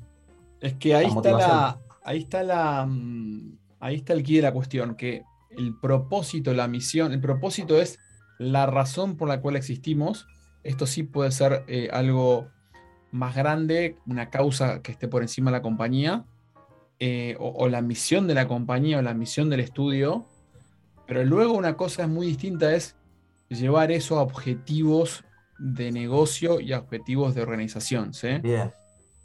Es 0.62 0.74
que 0.74 0.96
ahí 0.96 1.06
está 1.06 1.32
la. 1.32 1.80
Ahí 2.04 2.20
está 2.20 2.44
la. 2.44 2.86
Mm, 2.86 3.58
ahí 3.80 3.96
está 3.96 4.14
el 4.14 4.24
quid 4.24 4.38
de 4.38 4.42
la 4.44 4.54
cuestión, 4.54 4.96
que 4.96 5.24
el 5.52 5.78
propósito, 5.80 6.54
la 6.54 6.68
misión, 6.68 7.12
el 7.12 7.22
propósito 7.22 7.82
es 7.82 8.00
la 8.38 8.66
razón 8.66 9.18
por 9.18 9.28
la 9.28 9.42
cual 9.42 9.56
existimos. 9.56 10.28
Esto 10.64 10.86
sí 10.86 11.04
puede 11.04 11.32
ser 11.32 11.64
eh, 11.68 11.90
algo 11.92 12.48
más 13.12 13.36
grande, 13.36 13.98
una 14.06 14.30
causa 14.30 14.82
que 14.82 14.92
esté 14.92 15.08
por 15.08 15.22
encima 15.22 15.52
de 15.52 15.58
la 15.58 15.62
compañía, 15.62 16.26
eh, 17.00 17.36
o, 17.40 17.68
la 17.70 17.82
misión 17.82 18.28
de 18.28 18.34
la 18.34 18.48
compañía 18.48 19.00
o 19.00 19.02
la 19.02 19.14
misión 19.14 19.50
del 19.50 19.62
estudio. 19.62 20.26
Pero 21.08 21.24
luego 21.24 21.54
una 21.54 21.76
cosa 21.76 22.04
es 22.04 22.10
muy 22.10 22.28
distinta, 22.28 22.74
es 22.74 22.96
llevar 23.50 23.92
eso 23.92 24.20
a 24.20 24.22
objetivos 24.22 25.24
de 25.58 25.92
negocio 25.92 26.60
y 26.60 26.74
a 26.74 26.80
objetivos 26.80 27.36
de 27.36 27.42
organización. 27.42 28.12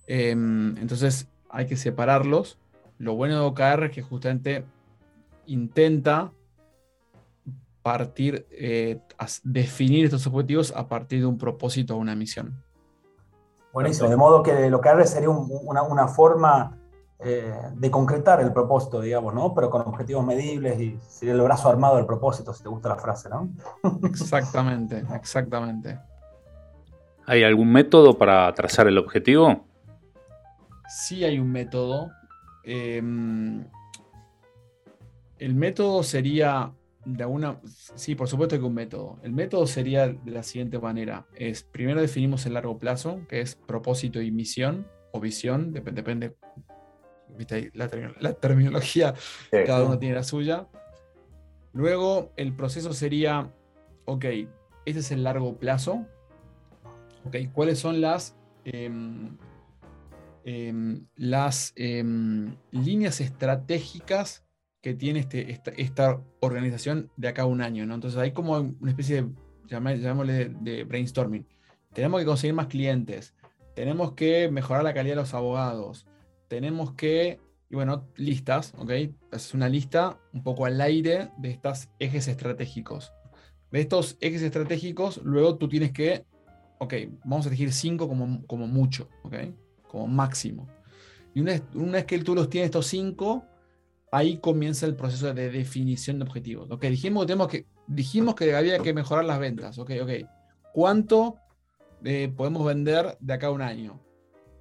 Em, 0.06 0.76
entonces 0.78 1.28
hay 1.48 1.66
que 1.66 1.76
separarlos. 1.76 2.58
Lo 2.98 3.14
bueno 3.14 3.34
de 3.34 3.46
OKR 3.46 3.86
es 3.86 3.90
que 3.90 4.02
justamente 4.02 4.64
intenta 5.46 6.32
partir, 7.82 8.46
eh, 8.50 8.98
definir 9.42 10.06
estos 10.06 10.26
objetivos 10.26 10.72
a 10.74 10.88
partir 10.88 11.20
de 11.20 11.26
un 11.26 11.36
propósito 11.36 11.94
o 11.94 11.98
una 11.98 12.14
misión. 12.14 12.62
Buenísimo, 13.74 14.08
de 14.08 14.16
modo 14.16 14.42
que 14.42 14.70
lo 14.70 14.80
que 14.80 15.04
sería 15.04 15.28
una, 15.28 16.08
forma 16.08 16.78
eh, 17.18 17.52
de 17.74 17.90
concretar 17.90 18.40
el 18.40 18.52
propósito, 18.52 19.00
digamos, 19.00 19.34
¿no? 19.34 19.52
Pero 19.52 19.68
con 19.68 19.82
objetivos 19.82 20.24
medibles 20.24 20.80
y 20.80 20.98
sería 21.08 21.34
el 21.34 21.40
brazo 21.42 21.68
armado 21.68 21.96
del 21.96 22.06
propósito, 22.06 22.54
si 22.54 22.62
te 22.62 22.68
gusta 22.68 22.88
la 22.88 22.96
frase, 22.96 23.28
¿no? 23.28 23.50
Exactamente, 24.04 25.04
exactamente. 25.12 25.98
¿Hay 27.26 27.42
algún 27.42 27.72
método 27.72 28.16
para 28.16 28.52
trazar 28.54 28.86
el 28.86 28.96
objetivo? 28.96 29.64
Sí 30.88 31.24
hay 31.24 31.38
un 31.38 31.50
método. 31.50 32.10
Em, 32.64 33.64
el 35.38 35.54
método 35.54 36.02
sería 36.02 36.72
de 37.04 37.24
una. 37.24 37.60
Sí, 37.64 38.14
por 38.14 38.28
supuesto 38.28 38.58
que 38.58 38.64
un 38.64 38.74
método. 38.74 39.18
El 39.22 39.32
método 39.32 39.66
sería 39.66 40.08
de 40.08 40.30
la 40.30 40.42
siguiente 40.42 40.78
manera: 40.78 41.26
es 41.34 41.62
primero 41.62 42.00
definimos 42.00 42.46
el 42.46 42.54
largo 42.54 42.78
plazo, 42.78 43.20
que 43.28 43.40
es 43.40 43.54
propósito 43.54 44.20
y 44.20 44.30
misión, 44.30 44.86
o 45.12 45.20
visión, 45.20 45.72
depende. 45.72 46.34
La, 47.72 48.34
terminología, 48.34 49.14
cada 49.50 49.84
uno 49.84 49.98
tiene 49.98 50.14
la 50.14 50.22
suya. 50.22 50.68
Luego, 51.72 52.32
el 52.36 52.54
proceso 52.54 52.92
sería: 52.92 53.50
ok, 54.04 54.24
este 54.86 55.00
es 55.00 55.10
el 55.10 55.24
largo 55.24 55.56
plazo. 55.56 56.06
Ok, 57.24 57.36
¿cuáles 57.52 57.78
son 57.78 58.00
las. 58.00 58.36
Em, 58.64 59.36
em, 60.44 61.06
las 61.16 61.72
em, 61.76 62.56
líneas 62.70 63.20
estratégicas 63.20 64.44
que 64.84 64.92
tiene 64.92 65.20
este, 65.20 65.58
esta, 65.78 66.20
organización 66.40 67.10
de 67.16 67.28
acá 67.28 67.46
un 67.46 67.62
año. 67.62 67.86
¿no? 67.86 67.94
Entonces 67.94 68.20
hay 68.20 68.32
como 68.32 68.52
una 68.58 68.90
especie 68.90 69.22
de, 69.22 69.30
llamémosle, 69.66 70.50
de 70.60 70.84
brainstorming. 70.84 71.46
Tenemos 71.94 72.20
que 72.20 72.26
conseguir 72.26 72.54
más 72.54 72.66
clientes, 72.66 73.34
tenemos 73.74 74.12
que 74.12 74.50
mejorar 74.50 74.84
la 74.84 74.92
calidad 74.92 75.14
de 75.14 75.22
los 75.22 75.32
abogados, 75.32 76.06
tenemos 76.48 76.92
que, 76.92 77.40
y 77.70 77.74
bueno, 77.74 78.08
listas, 78.16 78.74
¿ok? 78.76 78.90
Es 79.32 79.54
una 79.54 79.70
lista 79.70 80.18
un 80.34 80.42
poco 80.42 80.66
al 80.66 80.78
aire 80.80 81.30
de 81.38 81.50
estos 81.50 81.88
ejes 81.98 82.28
estratégicos. 82.28 83.14
De 83.70 83.80
estos 83.80 84.18
ejes 84.20 84.42
estratégicos, 84.42 85.20
luego 85.24 85.56
tú 85.56 85.66
tienes 85.68 85.92
que, 85.92 86.26
ok, 86.78 86.94
vamos 87.24 87.46
a 87.46 87.48
elegir 87.48 87.72
cinco 87.72 88.06
como, 88.06 88.46
como 88.46 88.66
mucho, 88.66 89.08
¿ok? 89.22 89.34
Como 89.94 90.08
máximo. 90.08 90.68
Y 91.34 91.40
una 91.40 91.62
una 91.74 91.92
vez 91.92 92.04
que 92.04 92.18
tú 92.18 92.34
los 92.34 92.50
tienes 92.50 92.66
estos 92.66 92.88
cinco, 92.88 93.44
ahí 94.10 94.38
comienza 94.38 94.86
el 94.86 94.96
proceso 94.96 95.32
de 95.32 95.50
definición 95.50 96.18
de 96.18 96.24
objetivos. 96.24 96.68
Ok, 96.72 96.86
dijimos 96.86 97.22
que, 97.22 97.26
tenemos 97.28 97.48
que, 97.48 97.66
dijimos 97.86 98.34
que 98.34 98.56
había 98.56 98.80
que 98.80 98.92
mejorar 98.92 99.24
las 99.24 99.38
ventas. 99.38 99.78
Ok, 99.78 99.92
ok. 100.02 100.10
¿Cuánto 100.72 101.36
eh, 102.02 102.32
podemos 102.36 102.66
vender 102.66 103.16
de 103.20 103.34
acá 103.34 103.46
a 103.46 103.50
un 103.52 103.62
año? 103.62 104.00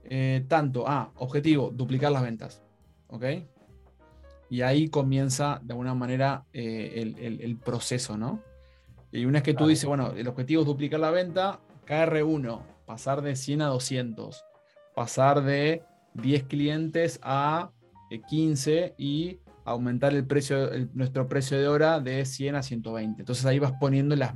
Eh, 0.03 0.45
tanto, 0.47 0.87
ah, 0.87 1.11
objetivo, 1.15 1.71
duplicar 1.73 2.11
las 2.11 2.21
ventas. 2.21 2.61
Ok. 3.07 3.25
Y 4.51 4.61
ahí 4.61 4.87
comienza 4.87 5.59
de 5.63 5.73
alguna 5.73 5.95
manera 5.95 6.45
eh, 6.53 7.15
el, 7.41 7.57
proceso, 7.57 8.19
¿no? 8.19 8.39
Y 9.11 9.25
una 9.25 9.37
vez 9.39 9.43
que 9.43 9.55
tú 9.55 9.65
dices, 9.65 9.85
bueno, 9.85 10.11
el 10.11 10.27
objetivo 10.27 10.61
es 10.61 10.67
duplicar 10.67 10.99
la 10.99 11.09
venta, 11.09 11.59
KR1, 11.87 12.61
pasar 12.85 13.23
de 13.23 13.35
100 13.35 13.63
a 13.63 13.67
200, 13.69 14.45
pasar 14.95 15.43
de 15.43 15.83
10 16.13 16.43
clientes 16.43 17.19
a 17.23 17.71
15 18.19 18.95
y 18.97 19.39
aumentar 19.65 20.13
el 20.13 20.25
precio, 20.25 20.69
nuestro 20.93 21.27
precio 21.27 21.59
de 21.59 21.67
hora 21.67 22.00
de 22.00 22.25
100 22.25 22.55
a 22.55 22.63
120. 22.63 23.21
Entonces 23.21 23.45
ahí 23.45 23.59
vas 23.59 23.73
poniendo 23.79 24.15
las, 24.15 24.33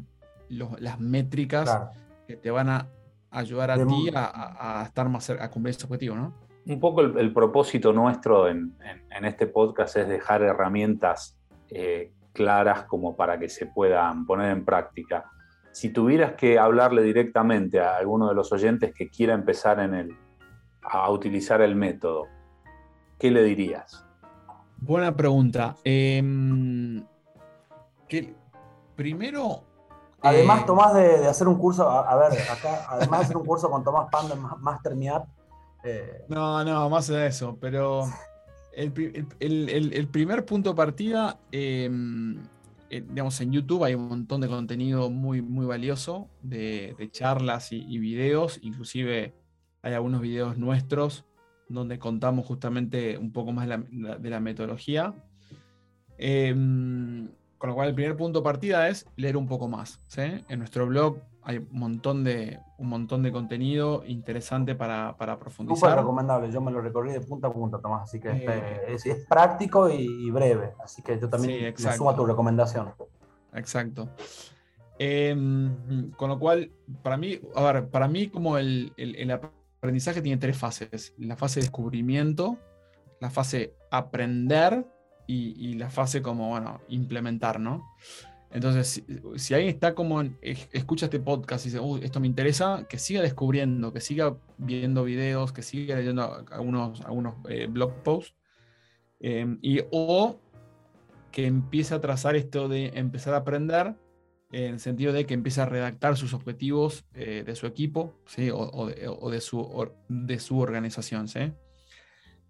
las 0.49 0.99
métricas 0.99 1.89
que 2.27 2.35
te 2.35 2.49
van 2.51 2.69
a 2.69 2.87
ayudar 3.29 3.71
a 3.71 3.85
ti 3.85 4.09
a, 4.13 4.83
estar 4.85 5.09
más 5.09 5.25
cerca, 5.25 5.43
a 5.43 5.51
cumplir 5.51 5.75
ese 5.75 5.85
objetivo, 5.85 6.15
¿no? 6.15 6.33
Un 6.65 6.79
poco 6.79 7.01
el, 7.01 7.31
propósito 7.33 7.93
nuestro 7.93 8.49
en, 8.49 8.75
este 9.23 9.47
podcast 9.47 9.95
es 9.97 10.07
dejar 10.07 10.41
herramientas 10.41 11.37
eh, 11.69 12.11
claras 12.33 12.83
como 12.83 13.15
para 13.15 13.39
que 13.39 13.47
se 13.47 13.67
puedan 13.67 14.25
poner 14.25 14.51
en 14.51 14.65
práctica. 14.65 15.31
Si 15.71 15.89
tuvieras 15.89 16.33
que 16.33 16.59
hablarle 16.59 17.03
directamente 17.03 17.79
a 17.79 17.97
alguno 17.97 18.27
de 18.27 18.35
los 18.35 18.51
oyentes 18.51 18.93
que 18.93 19.09
quiera 19.09 19.33
empezar 19.33 19.79
en 19.79 19.93
el, 19.93 20.17
a 20.89 21.09
utilizar 21.09 21.61
el 21.61 21.75
método, 21.75 22.27
¿qué 23.19 23.31
le 23.31 23.43
dirías? 23.43 24.05
Buena 24.77 25.15
pregunta. 25.15 25.75
Em, 25.83 27.03
primero. 28.95 29.63
Además, 30.21 30.61
eh, 30.61 30.63
Tomás, 30.65 30.93
de, 30.93 31.27
hacer 31.27 31.47
un 31.47 31.57
curso, 31.57 31.89
a, 31.89 32.15
ver, 32.15 32.33
acá, 32.49 32.85
además 32.89 33.19
de 33.19 33.25
hacer 33.25 33.37
un 33.37 33.45
curso 33.45 33.69
con 33.69 33.83
Tomás 33.83 34.07
Pando 34.11 34.33
en 34.33 34.41
Master 34.61 34.95
Me 34.95 35.11
eh, 35.83 36.25
no, 36.27 36.63
no, 36.63 36.89
más 36.89 37.07
de 37.07 37.27
eso, 37.27 37.57
pero 37.61 38.03
el, 38.73 38.91
primer 40.11 40.43
punto 40.43 40.71
de 40.71 40.75
partida, 40.75 41.39
em, 41.51 42.43
eh, 42.89 43.03
digamos, 43.07 43.39
en 43.41 43.51
YouTube 43.51 43.83
hay 43.83 43.93
un 43.93 44.07
montón 44.07 44.41
de 44.41 44.47
contenido 44.47 45.09
muy, 45.09 45.41
muy 45.41 45.65
valioso 45.65 46.29
de, 46.41 46.95
charlas 47.11 47.71
y, 47.71 47.85
y, 47.87 47.99
videos, 47.99 48.59
inclusive 48.63 49.33
hay 49.87 49.93
algunos 49.93 50.21
videos 50.21 50.57
nuestros 50.57 51.25
donde 51.69 51.97
contamos 51.97 52.45
justamente 52.45 53.17
un 53.17 53.31
poco 53.31 53.51
más 53.51 53.67
de 53.67 54.29
la, 54.29 54.39
metodología. 54.39 55.13
Em, 56.17 57.29
con 57.57 57.69
lo 57.69 57.75
cual, 57.75 57.89
el 57.89 57.95
primer 57.95 58.15
punto 58.15 58.39
de 58.39 58.43
partida 58.43 58.87
es 58.89 59.07
leer 59.15 59.37
un 59.37 59.47
poco 59.47 59.67
más. 59.67 59.99
En 60.17 60.59
nuestro 60.59 60.87
blog 60.87 61.19
hay 61.41 61.57
un 61.57 61.67
montón 61.71 62.23
de, 62.23 62.59
un 62.77 62.89
montón 62.89 63.23
de 63.23 63.31
contenido 63.31 64.03
interesante 64.05 64.75
para, 64.75 65.15
para 65.17 65.39
profundizar. 65.39 65.89
Súper 65.89 65.99
recomendable, 66.03 66.51
yo 66.51 66.61
me 66.61 66.71
lo 66.71 66.81
recorrí 66.81 67.13
de 67.13 67.21
punta 67.21 67.47
a 67.47 67.53
punta, 67.53 67.79
Tomás, 67.79 68.03
así 68.03 68.19
que 68.19 68.29
eh, 68.29 68.81
es, 68.87 69.25
práctico 69.27 69.89
y, 69.89 70.29
breve, 70.29 70.73
así 70.83 71.01
que 71.01 71.17
yo 71.19 71.29
también 71.29 71.73
me 71.73 71.93
sumo 71.93 72.09
a 72.09 72.15
tu 72.15 72.25
recomendación. 72.25 72.93
Exacto. 73.53 74.09
Em, 74.99 76.11
con 76.11 76.29
lo 76.29 76.39
cual, 76.39 76.71
para 77.01 77.17
mí, 77.17 77.39
a 77.55 77.71
ver, 77.71 77.89
para 77.89 78.07
mí 78.07 78.27
como 78.27 78.57
el, 78.57 78.91
el, 78.97 79.15
el 79.15 79.31
aprendizaje 79.77 80.21
tiene 80.21 80.37
tres 80.39 80.57
fases. 80.57 81.13
La 81.17 81.35
fase 81.35 81.59
de 81.59 81.65
descubrimiento, 81.65 82.57
la 83.19 83.29
fase 83.29 83.73
aprender 83.91 84.85
y, 85.27 85.73
la 85.73 85.89
fase 85.89 86.21
como, 86.21 86.49
bueno, 86.49 86.79
implementar, 86.87 87.59
¿no? 87.59 87.85
Entonces, 88.49 89.03
si, 89.35 89.53
alguien 89.53 89.73
está 89.73 89.93
como, 89.93 90.23
escucha 90.41 91.07
este 91.07 91.19
podcast 91.19 91.65
y 91.65 91.69
dice, 91.69 91.81
esto 92.01 92.19
me 92.21 92.27
interesa, 92.27 92.85
que 92.87 92.97
siga 92.97 93.21
descubriendo, 93.21 93.91
que 93.91 93.99
siga 93.99 94.37
viendo 94.57 95.03
videos, 95.03 95.51
que 95.51 95.63
siga 95.63 95.97
leyendo 95.97 96.45
algunos, 96.49 97.01
algunos 97.01 97.35
eh, 97.49 97.67
blog 97.67 98.03
posts, 98.03 98.35
em, 99.19 99.59
y 99.61 99.81
o 99.91 100.39
que 101.31 101.45
empiece 101.45 101.93
a 101.93 101.99
trazar 101.99 102.37
esto 102.37 102.69
de 102.69 102.93
empezar 102.95 103.33
a 103.33 103.37
aprender 103.37 103.95
en 104.51 104.73
el 104.73 104.79
sentido 104.79 105.11
de 105.13 105.25
que 105.25 105.33
empieza 105.33 105.63
a 105.63 105.65
redactar 105.65 106.15
sus 106.15 106.33
objetivos 106.33 107.05
eh, 107.13 107.43
de 107.45 107.55
su 107.55 107.67
equipo 107.67 108.13
¿sí? 108.25 108.49
o, 108.51 108.87
de, 108.87 109.41
su, 109.41 109.89
de 110.07 110.39
su 110.39 110.59
organización. 110.59 111.27
¿sí? 111.27 111.51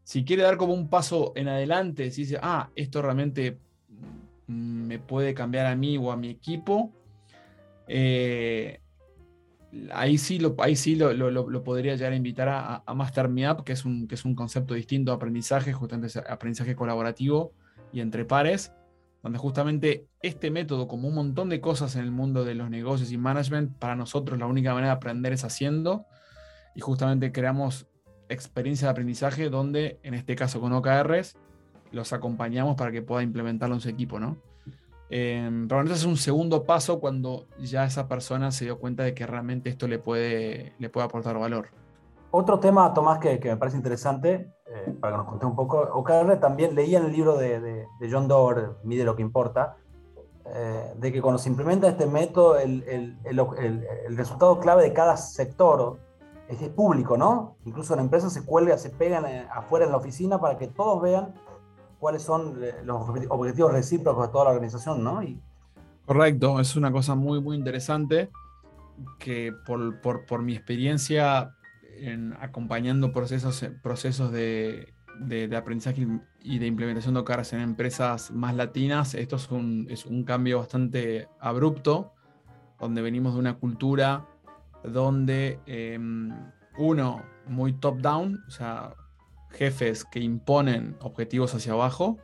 Si 0.03 0.23
quiere 0.23 0.43
dar 0.43 0.57
como 0.57 0.73
un 0.73 0.89
paso 0.89 1.33
en 1.35 1.47
adelante, 1.47 2.11
si 2.11 2.21
dice, 2.21 2.39
ah, 2.41 2.69
esto 2.75 3.01
realmente 3.01 3.57
me 4.47 4.99
puede 4.99 5.33
cambiar 5.33 5.65
a 5.65 5.75
mí 5.75 5.97
o 5.97 6.11
a 6.11 6.17
mi 6.17 6.29
equipo, 6.29 6.93
eh, 7.87 8.79
ahí 9.91 10.17
sí, 10.17 10.39
lo, 10.39 10.55
ahí 10.59 10.75
sí 10.75 10.95
lo, 10.95 11.13
lo, 11.13 11.63
podría 11.63 11.95
llegar 11.95 12.13
a 12.13 12.15
invitar 12.15 12.47
a, 12.47 12.83
a, 12.85 12.93
Master 12.93 13.27
Me 13.27 13.49
Up, 13.51 13.63
que 13.63 13.73
es, 13.73 13.85
un, 13.85 14.07
que 14.07 14.15
es 14.15 14.23
un 14.23 14.35
concepto 14.35 14.75
distinto 14.75 15.11
de 15.11 15.15
aprendizaje, 15.15 15.73
justamente 15.73 16.19
aprendizaje 16.29 16.75
colaborativo 16.75 17.53
y 17.91 18.01
entre 18.01 18.23
pares 18.23 18.71
donde 19.27 19.39
justamente 19.39 20.07
este 20.21 20.51
método, 20.51 20.87
como 20.87 21.09
un 21.09 21.15
montón 21.15 21.49
de 21.49 21.59
cosas 21.59 21.95
en 21.95 22.03
el 22.03 22.11
mundo 22.11 22.45
de 22.45 22.55
los 22.55 22.69
negocios 22.69 23.11
y 23.11 23.17
management, 23.17 23.77
para 23.77 23.95
nosotros 23.95 24.39
la 24.39 24.45
única 24.45 24.73
manera 24.73 24.93
de 24.93 24.95
aprender 24.95 25.33
es 25.33 25.43
haciendo, 25.43 26.05
y 26.75 26.79
justamente 26.79 27.31
creamos 27.31 27.87
experiencia 28.29 28.87
de 28.87 28.91
aprendizaje 28.91 29.49
donde, 29.49 29.99
en 30.03 30.13
este 30.13 30.35
caso 30.35 30.61
con 30.61 30.71
OKRs, 30.73 31.35
los 31.91 32.13
acompañamos 32.13 32.75
para 32.75 32.91
que 32.91 33.01
pueda 33.01 33.21
implementarlo 33.21 33.75
en 33.75 33.81
su 33.81 33.89
equipo, 33.89 34.19
¿no? 34.19 34.37
Eh, 35.09 35.49
pero 35.67 35.81
entonces 35.81 35.99
es 35.99 36.05
un 36.05 36.17
segundo 36.17 36.63
paso 36.63 36.99
cuando 36.99 37.47
ya 37.59 37.85
esa 37.85 38.07
persona 38.07 38.51
se 38.51 38.65
dio 38.65 38.79
cuenta 38.79 39.03
de 39.03 39.13
que 39.13 39.25
realmente 39.25 39.69
esto 39.69 39.87
le 39.87 39.99
puede, 39.99 40.73
le 40.79 40.89
puede 40.89 41.05
aportar 41.05 41.37
valor. 41.37 41.69
Otro 42.31 42.59
tema, 42.59 42.93
Tomás, 42.93 43.19
que, 43.19 43.39
me 43.43 43.57
parece 43.57 43.77
interesante, 43.77 44.51
eh, 44.69 44.97
para 44.99 45.13
que 45.13 45.17
nos 45.17 45.27
conté 45.27 45.45
un 45.45 45.55
poco, 45.55 45.79
OKR 45.79 46.39
también 46.39 46.75
leía 46.75 46.99
en 46.99 47.05
el 47.05 47.11
libro 47.13 47.37
de, 47.37 47.85
John 48.11 48.27
Doerr, 48.27 48.77
Mide 48.83 49.05
lo 49.05 49.15
que 49.15 49.21
importa, 49.21 49.77
eh, 50.45 50.93
de 50.97 51.11
que 51.11 51.21
cuando 51.21 51.39
se 51.39 51.49
implementa 51.49 51.87
este 51.87 52.05
método, 52.05 52.57
el, 52.57 52.83
el, 52.83 53.17
el, 53.25 54.17
resultado 54.17 54.59
clave 54.59 54.83
de 54.83 54.93
cada 54.93 55.15
sector 55.15 55.97
es, 56.49 56.61
es, 56.61 56.69
público, 56.69 57.17
¿no? 57.17 57.55
Incluso 57.65 57.93
en 57.93 58.01
empresas 58.01 58.33
se 58.33 58.45
cuelga, 58.45 58.77
se 58.77 58.89
pegan 58.89 59.25
afuera 59.51 59.85
en 59.85 59.91
la 59.91 59.97
oficina 59.97 60.39
para 60.39 60.57
que 60.57 60.67
todos 60.67 61.01
vean 61.01 61.33
cuáles 61.99 62.21
son 62.21 62.61
eh, 62.63 62.75
los 62.83 63.07
objetivos 63.29 63.71
recíprocos 63.71 64.27
de 64.27 64.31
toda 64.31 64.45
la 64.45 64.51
organización, 64.51 65.03
¿no? 65.03 65.23
Y... 65.23 65.41
Correcto, 66.05 66.59
es 66.59 66.75
una 66.75 66.91
cosa 66.91 67.15
muy, 67.15 67.41
muy 67.41 67.55
interesante 67.55 68.29
que 69.19 69.53
por, 69.65 70.01
por, 70.01 70.25
por 70.25 70.41
mi 70.41 70.55
experiencia 70.55 71.56
en 71.99 72.33
acompañando 72.39 73.11
procesos, 73.11 73.65
procesos 73.81 74.31
de, 74.31 74.93
de, 75.19 75.55
aprendizaje 75.55 76.07
y 76.41 76.59
de 76.59 76.67
implementación 76.67 77.13
de 77.13 77.21
OKRs 77.21 77.53
en 77.53 77.61
empresas 77.61 78.31
más 78.31 78.55
latinas, 78.55 79.13
esto 79.13 79.37
es 79.37 79.49
un, 79.51 79.87
es 79.89 80.05
un 80.05 80.23
cambio 80.23 80.59
bastante 80.59 81.27
abrupto, 81.39 82.13
donde 82.79 83.01
venimos 83.01 83.33
de 83.33 83.39
una 83.39 83.55
cultura 83.55 84.27
donde 84.83 85.59
em, 85.65 86.31
uno, 86.77 87.23
muy 87.47 87.73
top-down, 87.73 88.43
o 88.47 88.51
sea, 88.51 88.93
jefes 89.49 90.05
que 90.05 90.19
imponen 90.19 90.95
objetivos 91.01 91.53
hacia 91.55 91.73
abajo. 91.73 92.17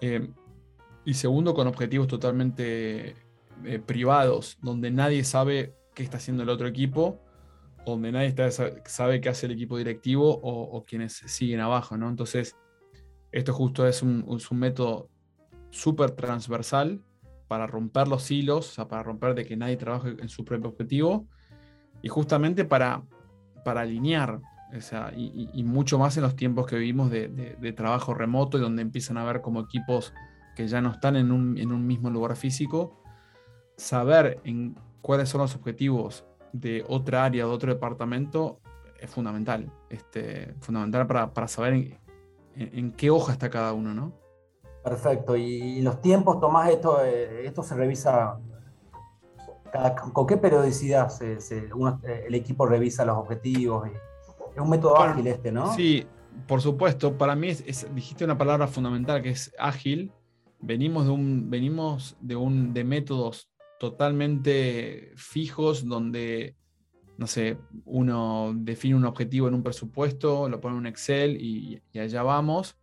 Eh, 0.00 0.30
y 1.04 1.14
segundo, 1.14 1.54
con 1.54 1.66
objetivos 1.66 2.06
totalmente 2.06 3.14
eh, 3.64 3.78
privados, 3.84 4.58
donde 4.62 4.90
nadie 4.90 5.24
sabe 5.24 5.74
qué 5.94 6.02
está 6.02 6.18
haciendo 6.18 6.42
el 6.42 6.48
otro 6.48 6.66
equipo, 6.66 7.20
donde 7.92 8.12
nadie 8.12 8.34
sabe 8.86 9.20
qué 9.20 9.28
hace 9.28 9.46
el 9.46 9.52
equipo 9.52 9.78
directivo 9.78 10.40
o, 10.42 10.84
quienes 10.84 11.14
siguen 11.26 11.60
abajo. 11.60 11.96
¿no? 11.96 12.08
Entonces, 12.08 12.56
esto 13.32 13.52
justo 13.52 13.86
es 13.86 14.02
un, 14.02 14.24
método 14.52 15.08
súper 15.70 16.12
transversal 16.12 17.02
para 17.48 17.66
romper 17.66 18.08
los 18.08 18.30
hilos, 18.30 18.70
o 18.70 18.72
sea, 18.72 18.88
para 18.88 19.02
romper 19.02 19.34
de 19.34 19.44
que 19.44 19.56
nadie 19.56 19.76
trabaje 19.76 20.16
en 20.18 20.28
su 20.28 20.44
propio 20.44 20.70
objetivo 20.70 21.28
y 22.02 22.08
justamente 22.08 22.64
para, 22.64 23.04
para 23.64 23.82
alinear 23.82 24.40
y, 25.16 25.62
mucho 25.64 25.98
más 25.98 26.16
en 26.16 26.24
los 26.24 26.34
tiempos 26.34 26.66
que 26.66 26.76
vivimos 26.76 27.10
de, 27.10 27.74
trabajo 27.76 28.14
remoto 28.14 28.58
y 28.58 28.60
donde 28.60 28.82
empiezan 28.82 29.16
a 29.16 29.24
ver 29.24 29.40
como 29.40 29.60
equipos 29.60 30.12
que 30.56 30.66
ya 30.66 30.80
no 30.80 30.90
están 30.90 31.16
en 31.16 31.30
un, 31.30 31.86
mismo 31.86 32.10
lugar 32.10 32.36
físico, 32.36 33.00
saber 33.76 34.40
en 34.44 34.76
cuáles 35.02 35.28
son 35.28 35.42
los 35.42 35.54
objetivos 35.54 36.24
de 36.60 36.84
otra 36.88 37.24
área, 37.24 37.44
de 37.44 37.50
otro 37.50 37.72
departamento, 37.72 38.60
es 39.00 39.10
fundamental. 39.10 39.70
Este, 39.90 40.54
fundamental 40.60 41.06
para, 41.06 41.48
saber 41.48 41.98
en, 42.54 42.92
qué 42.92 43.10
hoja 43.10 43.32
está 43.32 43.50
cada 43.50 43.72
uno, 43.72 43.94
¿no? 43.94 44.12
Perfecto. 44.82 45.36
Y, 45.36 45.80
los 45.82 46.00
tiempos, 46.00 46.40
Tomás, 46.40 46.70
esto, 46.70 47.04
eh, 47.04 47.46
esto 47.46 47.62
se 47.62 47.74
revisa. 47.74 48.38
¿Con 50.12 50.26
qué 50.26 50.36
periodicidad 50.36 51.10
el 51.22 52.34
equipo 52.34 52.66
revisa 52.66 53.04
los 53.04 53.18
objetivos? 53.18 53.88
Es 54.54 54.60
un 54.60 54.70
método 54.70 54.98
ágil 54.98 55.26
este, 55.26 55.52
¿no? 55.52 55.74
Sí, 55.74 56.06
por 56.46 56.62
supuesto. 56.62 57.18
Para 57.18 57.34
mí 57.34 57.48
es, 57.48 57.94
dijiste 57.94 58.24
una 58.24 58.38
palabra 58.38 58.66
fundamental 58.68 59.20
que 59.20 59.30
es 59.30 59.52
ágil. 59.58 60.12
Venimos 60.60 61.04
de 61.04 61.10
un, 61.10 61.50
venimos 61.50 62.16
de 62.20 62.36
un, 62.36 62.72
de 62.72 62.84
métodos 62.84 63.50
totalmente 63.78 65.12
fijos 65.16 65.86
donde, 65.86 66.56
no 67.18 67.26
sé, 67.26 67.58
uno 67.84 68.52
define 68.56 68.96
un 68.96 69.04
objetivo 69.04 69.48
en 69.48 69.54
un 69.54 69.62
presupuesto, 69.62 70.48
lo 70.48 70.60
pone 70.60 70.74
en 70.74 70.80
un 70.80 70.86
Excel 70.86 71.40
y, 71.40 71.82
allá 71.98 72.22
vamos. 72.22 72.76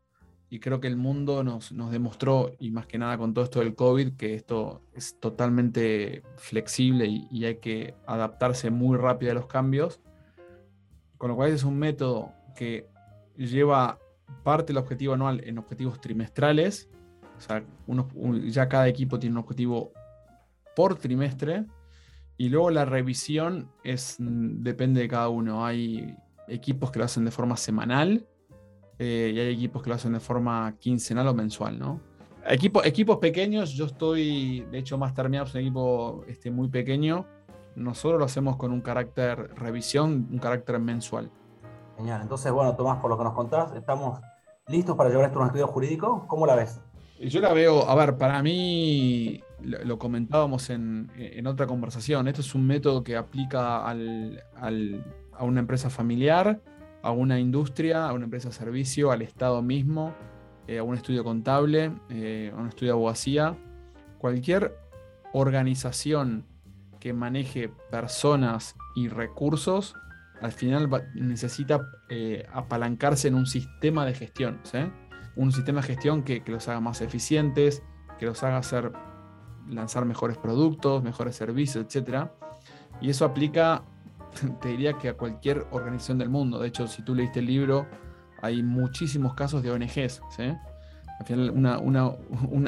Y 0.49 0.59
creo 0.59 0.79
que 0.79 0.87
el 0.87 0.97
mundo 0.97 1.43
nos, 1.43 1.71
nos, 1.71 1.91
demostró, 1.91 2.51
y 2.59 2.69
más 2.69 2.85
que 2.85 2.99
nada 2.99 3.17
con 3.17 3.33
todo 3.33 3.43
esto 3.43 3.59
del 3.59 3.73
COVID, 3.73 4.15
que 4.15 4.35
esto 4.35 4.83
es 4.93 5.19
totalmente 5.19 6.21
flexible 6.35 7.07
y, 7.07 7.45
hay 7.45 7.55
que 7.55 7.95
adaptarse 8.05 8.69
muy 8.69 8.97
rápido 8.97 9.31
a 9.31 9.35
los 9.35 9.47
cambios. 9.47 9.99
Con 11.17 11.29
lo 11.29 11.35
cual 11.35 11.51
es 11.51 11.63
un 11.63 11.79
método 11.79 12.33
que 12.55 12.87
lleva 13.35 13.97
parte 14.43 14.73
del 14.73 14.77
objetivo 14.77 15.13
anual 15.13 15.41
en 15.43 15.57
objetivos 15.57 15.99
trimestrales. 16.01 16.89
O 17.37 17.41
sea, 17.41 17.63
ya 18.45 18.69
cada 18.69 18.87
equipo 18.87 19.17
tiene 19.17 19.33
un 19.33 19.39
objetivo 19.39 19.91
por 20.75 20.95
trimestre. 20.95 21.65
Y 22.37 22.49
luego 22.49 22.69
la 22.71 22.85
revisión 22.85 23.69
es, 23.83 24.17
mm, 24.19 24.63
depende 24.63 25.01
de 25.01 25.07
cada 25.07 25.29
uno. 25.29 25.65
Hay 25.65 26.15
equipos 26.47 26.91
que 26.91 26.99
lo 26.99 27.05
hacen 27.05 27.25
de 27.25 27.31
forma 27.31 27.57
semanal 27.57 28.27
eh, 28.99 29.31
y 29.33 29.39
hay 29.39 29.53
equipos 29.53 29.83
que 29.83 29.89
lo 29.89 29.95
hacen 29.95 30.13
de 30.13 30.19
forma 30.19 30.75
quincenal 30.79 31.27
o 31.27 31.33
mensual, 31.33 31.79
¿no? 31.79 31.99
equipos 32.45 33.19
pequeños, 33.19 33.71
yo 33.71 33.85
estoy, 33.85 34.67
de 34.69 34.79
hecho, 34.79 34.97
más 34.97 35.13
terminado 35.13 35.47
es 35.47 35.55
un 35.55 35.61
equipo 35.61 36.25
este, 36.27 36.51
muy 36.51 36.67
pequeño 36.67 37.25
nosotros 37.75 38.19
lo 38.19 38.25
hacemos 38.25 38.57
con 38.57 38.71
un 38.71 38.81
carácter 38.81 39.53
revisión, 39.55 40.27
un 40.31 40.39
carácter 40.39 40.79
mensual. 40.79 41.31
Genial. 41.97 42.21
Entonces, 42.21 42.51
bueno, 42.51 42.75
Tomás, 42.75 42.99
por 42.99 43.09
lo 43.09 43.17
que 43.17 43.23
nos 43.23 43.33
contás, 43.33 43.73
estamos 43.75 44.19
listos 44.67 44.95
para 44.95 45.09
llevar 45.09 45.25
esto 45.25 45.39
a 45.39 45.41
un 45.41 45.47
estudio 45.47 45.67
jurídico. 45.67 46.25
¿Cómo 46.27 46.45
la 46.45 46.55
ves? 46.55 46.81
Yo 47.19 47.39
la 47.39 47.53
veo, 47.53 47.87
a 47.89 47.95
ver, 47.95 48.17
para 48.17 48.41
mí, 48.41 49.41
lo, 49.61 49.97
comentábamos 49.97 50.69
en, 50.69 51.09
otra 51.45 51.67
conversación, 51.67 52.27
esto 52.27 52.41
es 52.41 52.55
un 52.55 52.67
método 52.67 53.03
que 53.03 53.15
aplica 53.15 53.87
a 53.87 53.93
una 55.41 55.59
empresa 55.59 55.89
familiar, 55.89 56.59
a 57.01 57.11
una 57.11 57.39
industria, 57.39 58.07
a 58.07 58.13
una 58.13 58.25
empresa 58.25 58.49
de 58.49 58.55
servicio, 58.55 59.11
al 59.11 59.21
Estado 59.21 59.61
mismo, 59.61 60.13
eh, 60.67 60.79
a 60.79 60.83
un 60.83 60.95
estudio 60.95 61.23
contable, 61.23 61.91
eh, 62.09 62.51
a 62.55 62.59
un 62.59 62.69
estudio 62.69 62.93
de 62.93 62.97
abogacía. 62.97 63.57
Cualquier 64.17 64.75
organización 65.33 66.45
que 66.99 67.11
maneje 67.11 67.69
personas 67.91 68.75
y 68.95 69.09
recursos, 69.09 69.95
al 70.41 70.53
final 70.53 70.89
necesita 71.15 71.81
eh, 72.09 72.45
apalancarse 72.53 73.27
en 73.27 73.35
un 73.35 73.45
sistema 73.45 74.05
de 74.05 74.13
gestión, 74.13 74.59
un 75.35 75.51
sistema 75.51 75.81
de 75.81 75.87
gestión 75.87 76.23
que, 76.23 76.43
los 76.47 76.67
haga 76.67 76.79
más 76.79 77.01
eficientes, 77.01 77.83
que 78.19 78.25
los 78.25 78.43
haga 78.43 78.57
hacer, 78.57 78.91
lanzar 79.69 80.05
mejores 80.05 80.37
productos, 80.37 81.03
mejores 81.03 81.35
servicios, 81.35 81.85
etc. 81.85 82.27
Y 83.01 83.09
eso 83.09 83.25
aplica, 83.25 83.83
te 84.61 84.69
diría 84.69 84.93
que 84.93 85.09
a 85.09 85.13
cualquier 85.15 85.67
organización 85.71 86.17
del 86.17 86.29
mundo. 86.29 86.59
De 86.59 86.67
hecho, 86.67 86.87
si 86.87 87.03
tú 87.03 87.15
leíste 87.15 87.39
el 87.39 87.47
libro, 87.47 87.87
hay 88.41 88.61
muchísimos 88.61 89.33
casos 89.33 89.63
de 89.63 89.71
ONGs. 89.71 90.21
Al 90.39 91.25
final, 91.25 91.49
una, 91.51 91.79
una, 91.79 92.11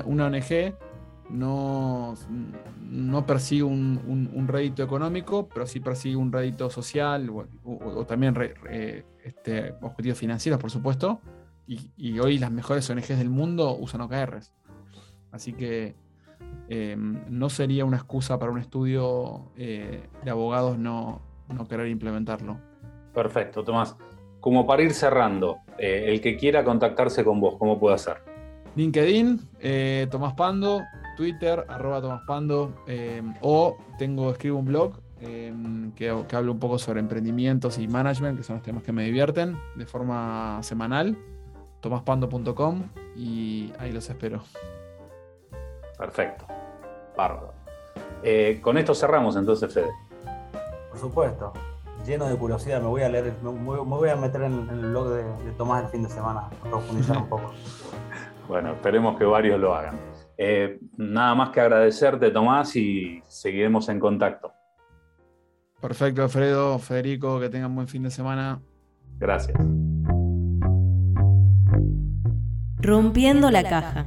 una 0.06 0.25
ONG 0.25 0.73
no, 1.30 2.13
no 2.89 3.25
persigue 3.25 3.63
un, 3.63 4.45
rédito 4.47 4.84
económico, 4.84 5.49
pero 5.49 5.65
sí 5.65 5.80
persigue 5.80 6.15
un 6.15 6.32
rédito 6.32 6.69
social 6.69 7.30
o, 7.63 8.06
también 8.06 8.36
este, 9.23 9.73
objetivos 9.82 10.17
financieros, 10.17 10.60
por 10.60 10.71
supuesto. 10.71 11.19
Y, 11.67 12.19
hoy 12.19 12.38
las 12.38 12.51
mejores 12.51 12.89
ONGs 12.89 13.17
del 13.17 13.30
mundo 13.30 13.75
usan 13.75 14.01
OKRs. 14.01 14.54
Así 15.32 15.54
que 15.54 15.95
em, 16.69 17.21
no 17.30 17.49
sería 17.49 17.86
una 17.86 17.97
excusa 17.97 18.38
para 18.38 18.51
un 18.51 18.60
estudio 18.60 19.51
eh, 19.58 20.08
de 20.23 20.32
abogados 20.32 20.78
no, 20.78 21.21
querer 21.67 21.88
implementarlo. 21.88 22.60
Perfecto, 23.13 23.63
Tomás. 23.63 23.95
Como 24.39 24.67
para 24.67 24.84
ir 24.84 24.93
cerrando, 24.93 25.58
eh, 25.80 26.06
el 26.08 26.21
que 26.21 26.38
quiera 26.38 26.63
contactarse 26.63 27.23
con 27.23 27.39
vos, 27.39 27.56
¿cómo 27.58 27.80
puede 27.80 27.95
hacer? 27.95 28.17
LinkedIn, 28.75 29.39
eh, 29.60 30.08
Tomás 30.12 30.34
Pando, 30.34 30.84
Twitter, 31.15 31.65
arroba 31.67 32.01
Tomás 32.01 32.21
Pando, 32.28 32.84
eh, 32.88 33.21
o 33.41 33.78
tengo, 33.97 34.32
escribo 34.32 34.60
un 34.60 34.65
blog 34.65 34.99
eh, 35.21 35.54
que, 35.95 36.10
hablo 36.10 36.51
un 36.51 36.60
poco 36.60 36.78
sobre 36.78 36.99
emprendimientos 36.99 37.78
y 37.78 37.88
management, 37.88 38.38
que 38.38 38.43
son 38.43 38.58
los 38.58 38.63
temas 38.63 38.84
que 38.84 38.91
me 38.91 39.06
divierten, 39.06 39.58
de 39.75 39.86
forma 39.86 40.60
semanal, 40.62 41.17
tomaspando.com 41.86 42.89
y 43.15 43.71
ahí 43.78 43.91
los 43.91 44.10
espero. 44.10 44.41
Perfecto, 46.00 46.48
bárbaro. 47.15 47.54
Eh, 48.24 48.60
con 48.60 48.80
esto 48.80 48.95
cerramos 48.95 49.36
entonces, 49.36 49.71
Fede. 49.71 49.91
Por 50.89 51.00
supuesto, 51.00 51.54
lleno 52.04 52.26
de 52.26 52.36
curiosidad, 52.38 52.82
me 52.82 52.88
voy 52.88 53.04
a 53.04 53.10
leer, 53.10 53.36
me, 53.43 53.52
voy 53.52 54.10
a 54.10 54.15
meter 54.15 54.41
en, 54.41 54.67
el 54.67 54.80
blog 54.80 55.10
de, 55.10 55.24
de 55.45 55.52
Tomás 55.52 55.84
el 55.84 55.89
fin 55.91 56.02
de 56.02 56.10
semana, 56.10 56.48
a 56.48 56.69
profundizar 56.69 57.17
un 57.17 57.30
poco. 57.30 57.54
Bueno, 58.48 58.74
esperemos 58.74 59.17
que 59.17 59.26
varios 59.26 59.60
lo 59.60 59.74
hagan. 59.74 60.00
Eh, 60.38 60.78
nada 60.98 61.34
más 61.34 61.50
que 61.50 61.62
agradecerte, 61.62 62.30
Tomás, 62.30 62.76
y 62.76 63.24
seguiremos 63.26 63.89
en 63.89 64.00
contacto. 64.00 64.54
Perfecto, 65.82 66.21
Alfredo, 66.21 66.78
Federico, 66.78 67.39
que 67.39 67.50
tengan 67.50 67.74
buen 67.74 67.88
fin 67.88 68.04
de 68.04 68.12
semana. 68.12 68.62
Gracias. 69.17 69.58
Rompiendo 72.86 73.50
la 73.50 73.63
caja. 73.63 74.06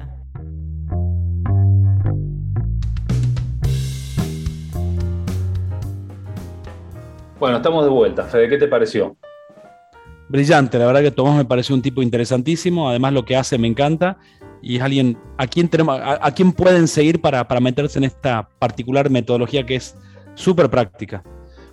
Bueno, 7.41 7.57
estamos 7.57 7.83
de 7.83 7.91
vuelta. 7.91 8.23
Fede, 8.23 8.49
¿qué 8.49 8.57
te 8.57 8.69
pareció? 8.69 9.17
Brillante, 10.29 10.79
la 10.79 10.87
verdad 10.87 11.01
que 11.01 11.11
Tomás 11.11 11.37
me 11.37 11.45
pareció 11.45 11.75
un 11.75 11.83
tipo 11.83 12.03
interesantísimo, 12.03 12.89
además 12.89 13.15
lo 13.15 13.25
que 13.25 13.35
hace 13.35 13.59
me 13.59 13.67
encanta 13.67 14.19
y 14.63 14.77
es 14.77 14.83
alguien 14.83 15.19
a 15.39 15.49
quien, 15.49 15.69
tenemos, 15.69 16.01
a, 16.01 16.31
quien 16.31 16.53
pueden 16.53 16.87
seguir 16.87 17.21
para, 17.21 17.45
meterse 17.61 17.99
en 17.99 18.05
esta 18.05 18.49
particular 18.61 19.11
metodología 19.11 19.67
que 19.67 19.75
es 19.75 19.97
súper 20.35 20.71
práctica. 20.71 21.25